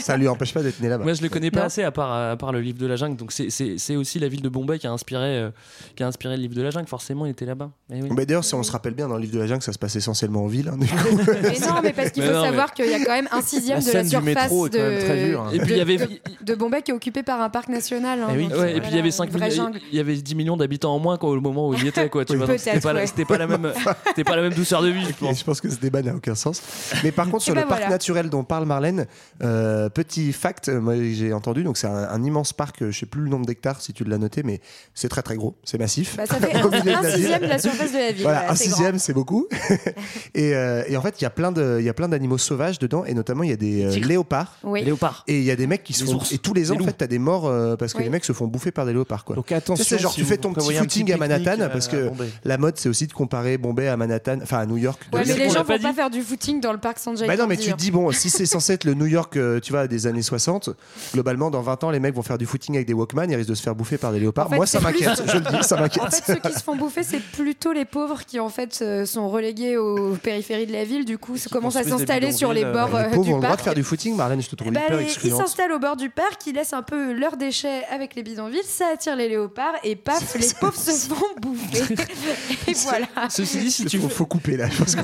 [0.00, 1.04] ça lui empêche pas d'être né là-bas.
[1.04, 1.66] Moi, je le connais pas Non.
[1.66, 3.16] assez à part, à part le livre de la jungle.
[3.16, 5.50] Donc, c'est- aussi la ville de Bombay qui a inspiré, euh,
[5.96, 6.86] qui a inspiré le livre de la jungle.
[6.88, 7.70] Forcément, il était là-bas.
[7.92, 8.08] Eh oui.
[8.14, 9.78] Mais d'ailleurs, si on se rappelle bien, dans le livre de la jungle, ça se
[9.78, 10.68] passe essentiellement en ville.
[10.68, 10.94] hein, du coup.
[11.42, 13.40] Mais non, mais parce qu'il faut non, mais- savoir qu'il y a quand même un
[13.40, 15.50] sixième La de la surface métro est quand même très dure, hein.
[15.52, 15.96] de, Et puis, il y avait.
[15.96, 16.08] de,
[16.42, 18.20] de Bombay qui est occupé par un parc national.
[18.22, 18.48] hein, Eh oui.
[18.48, 19.80] donc, Ouais, et puis il y avait 5 vraie millions, jungle.
[19.90, 22.08] il y avait 10 millions d'habitants en moins quoi, au moment où il y était
[22.08, 22.24] quoi.
[22.24, 22.38] Tu Oui.
[22.44, 23.06] vois, c'était pas, la- ouais.
[23.06, 23.72] c'était pas la même,
[24.08, 25.04] c'était pas la même douceur de vie.
[25.06, 25.38] je pense.
[25.38, 26.62] je pense que ce débat n'a aucun sens.
[27.02, 29.06] Mais par contre, sur ben le parc naturel dont parle Marlène,
[29.42, 32.98] euh, petit fact, euh, moi j'ai entendu, donc c'est un, un immense parc, euh, je
[33.00, 34.60] sais plus le nombre d'hectares si tu l'as noté, mais
[34.94, 36.16] c'est très très gros, c'est massif.
[36.16, 36.54] Bah, ça fait
[36.94, 38.22] un, sixième de la surface de la ville.
[38.22, 38.76] Voilà, voilà, un c'est grand.
[38.76, 39.46] sixième, c'est beaucoup.
[40.34, 42.38] et, euh, et en fait, il y a plein de, il y a plein d'animaux
[42.38, 44.56] sauvages dedans, et notamment il y a des euh, léopards.
[44.62, 44.82] Oui.
[44.84, 45.24] Léopard.
[45.26, 46.18] Et il y a des mecs qui se font.
[46.32, 48.46] Et tous les ans, en fait, t'as des morts parce que les mecs se font
[48.46, 49.36] bouffer par des léopards, quoi.
[49.36, 49.84] Donc Tu attention.
[49.84, 52.24] sais, c'est genre, si tu fais ton petit footing à Manhattan, pique-nique, parce euh, que
[52.44, 55.00] la mode, c'est aussi de comparer Bombay à Manhattan, enfin à New York.
[55.12, 57.26] de Ouais, mais les gens vont pas faire du footing dans le parc Sanjay.
[57.26, 59.60] Bah non, mais tu te dis, bon, si c'est censé être le New York, euh,
[59.60, 60.70] tu vois, des années 60,
[61.12, 63.50] globalement, dans 20 ans, les mecs vont faire du footing avec des Walkman, ils risquent
[63.50, 64.46] de se faire bouffer par des léopards.
[64.46, 66.14] En fait, Moi, ça m'inquiète, je le dis, ça En m'inquiète.
[66.14, 69.28] fait, ceux qui se font bouffer, c'est plutôt les pauvres qui en fait euh, sont
[69.28, 71.04] relégués aux périphéries de la ville.
[71.04, 73.50] Du coup, commencent à s'installer sur les bords les euh, pauvres du ont le droit
[73.50, 73.60] de parc.
[73.64, 76.10] faire du footing, Marlène, je te trouve Bah, hyper les- ils s'installent au bord du
[76.10, 79.96] parc, ils laissent un peu leurs déchets avec les bidonvilles, ça attire les léopards et
[79.96, 81.94] paf, les pauvres se font bouffer.
[82.68, 83.06] et voilà.
[83.30, 84.68] Ceci dit, si tu, Il faut, couper là.
[84.86, 84.96] si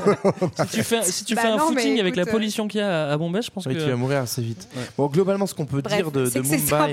[0.72, 3.10] tu fais, si tu Bah fais un non, footing avec la pollution qu'il y a
[3.10, 3.70] à Bombay, je pense que.
[3.72, 4.68] tu vas mourir assez vite.
[4.76, 4.82] Ouais.
[4.96, 6.88] Bon, globalement, ce qu'on peut Bref, dire de, Mumbai sympa.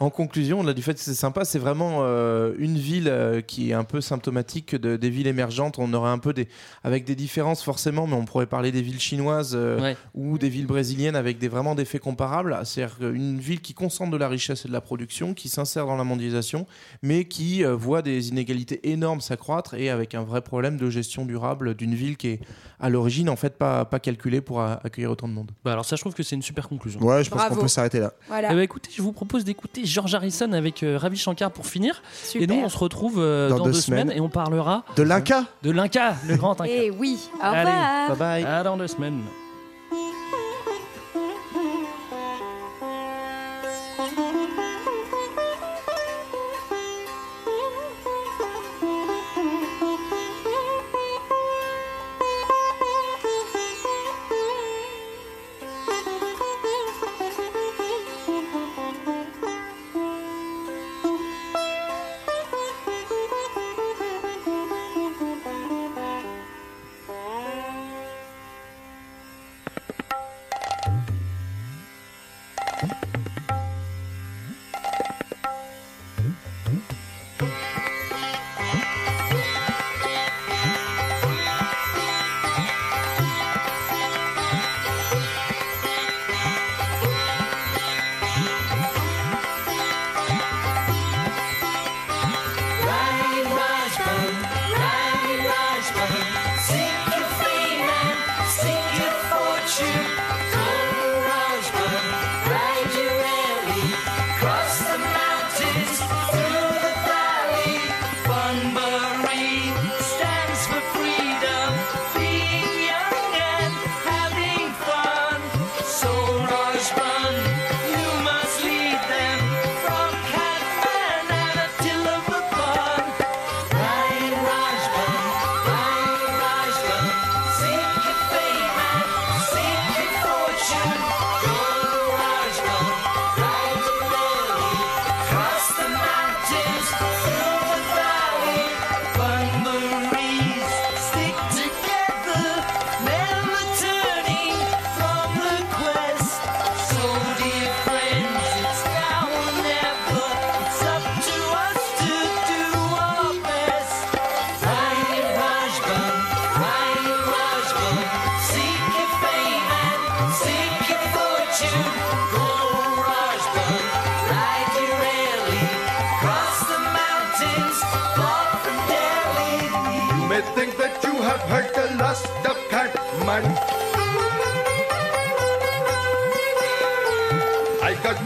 [0.00, 3.40] en, en conclusion, là, du fait que c'est sympa, c'est vraiment euh, une ville euh,
[3.40, 5.76] qui est un peu symptomatique de, des villes émergentes.
[5.78, 6.48] On aurait un peu des,
[6.84, 9.96] avec des différences forcément, mais on pourrait parler des villes chinoises euh, Ouais.
[10.14, 12.58] ou des villes brésiliennes avec des vraiment des faits comparables.
[12.64, 15.96] C'est-à-dire une ville qui concentre de la richesse et de la production, qui s'insère dans
[15.96, 16.66] la mondialisation,
[17.02, 21.24] mais qui euh, voit des inégalités énormes s'accroître et avec un vrai problème de gestion
[21.24, 22.40] durable d'une ville qui est
[22.80, 25.52] à l'origine en fait pas, pas calculée pour a- accueillir autant de monde.
[25.64, 27.00] Bah alors ça, je trouve que c'est une super conclusion.
[27.00, 27.54] Ouais, je pense Bravo.
[27.54, 28.12] qu'on peut s'arrêter là.
[28.28, 28.48] Voilà.
[28.50, 32.02] Eh ben, écoutez, je vous propose d'écouter George Harrison avec euh, Ravi Shankar pour finir.
[32.22, 32.42] Super.
[32.42, 34.00] Et nous, on se retrouve euh, Dans dans, deux deux semaines.
[34.08, 34.16] semaines.
[34.18, 36.70] et on parlera De l'Inca de l'Inca, le grand Inca.
[36.70, 38.08] Et oui, au Allez, revoir.
[38.08, 38.44] Bye bye.
[38.44, 39.20] À dans deux semaines.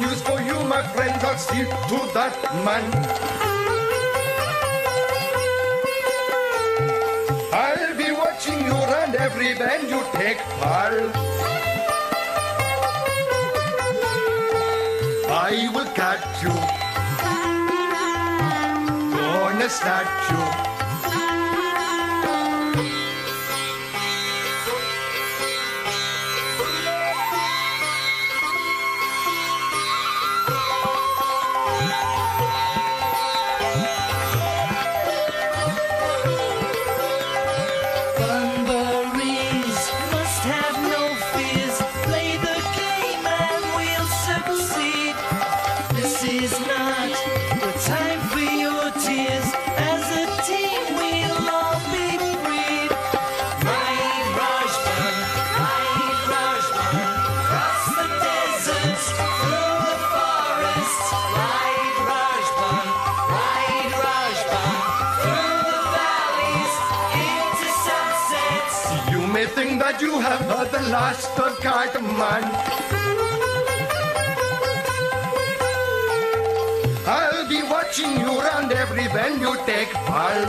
[0.01, 1.15] news for you, my friend.
[1.23, 2.35] I'll see to that
[2.65, 2.85] man.
[7.53, 11.15] I'll be watching you and every bend you take part.
[15.33, 16.55] I will catch you.
[19.17, 20.70] Gonna snatch you.
[77.91, 80.47] catching you round every bend you take part.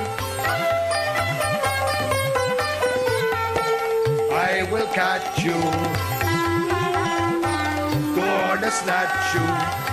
[4.31, 5.59] I will catch you,
[8.15, 9.90] gonna snatch you.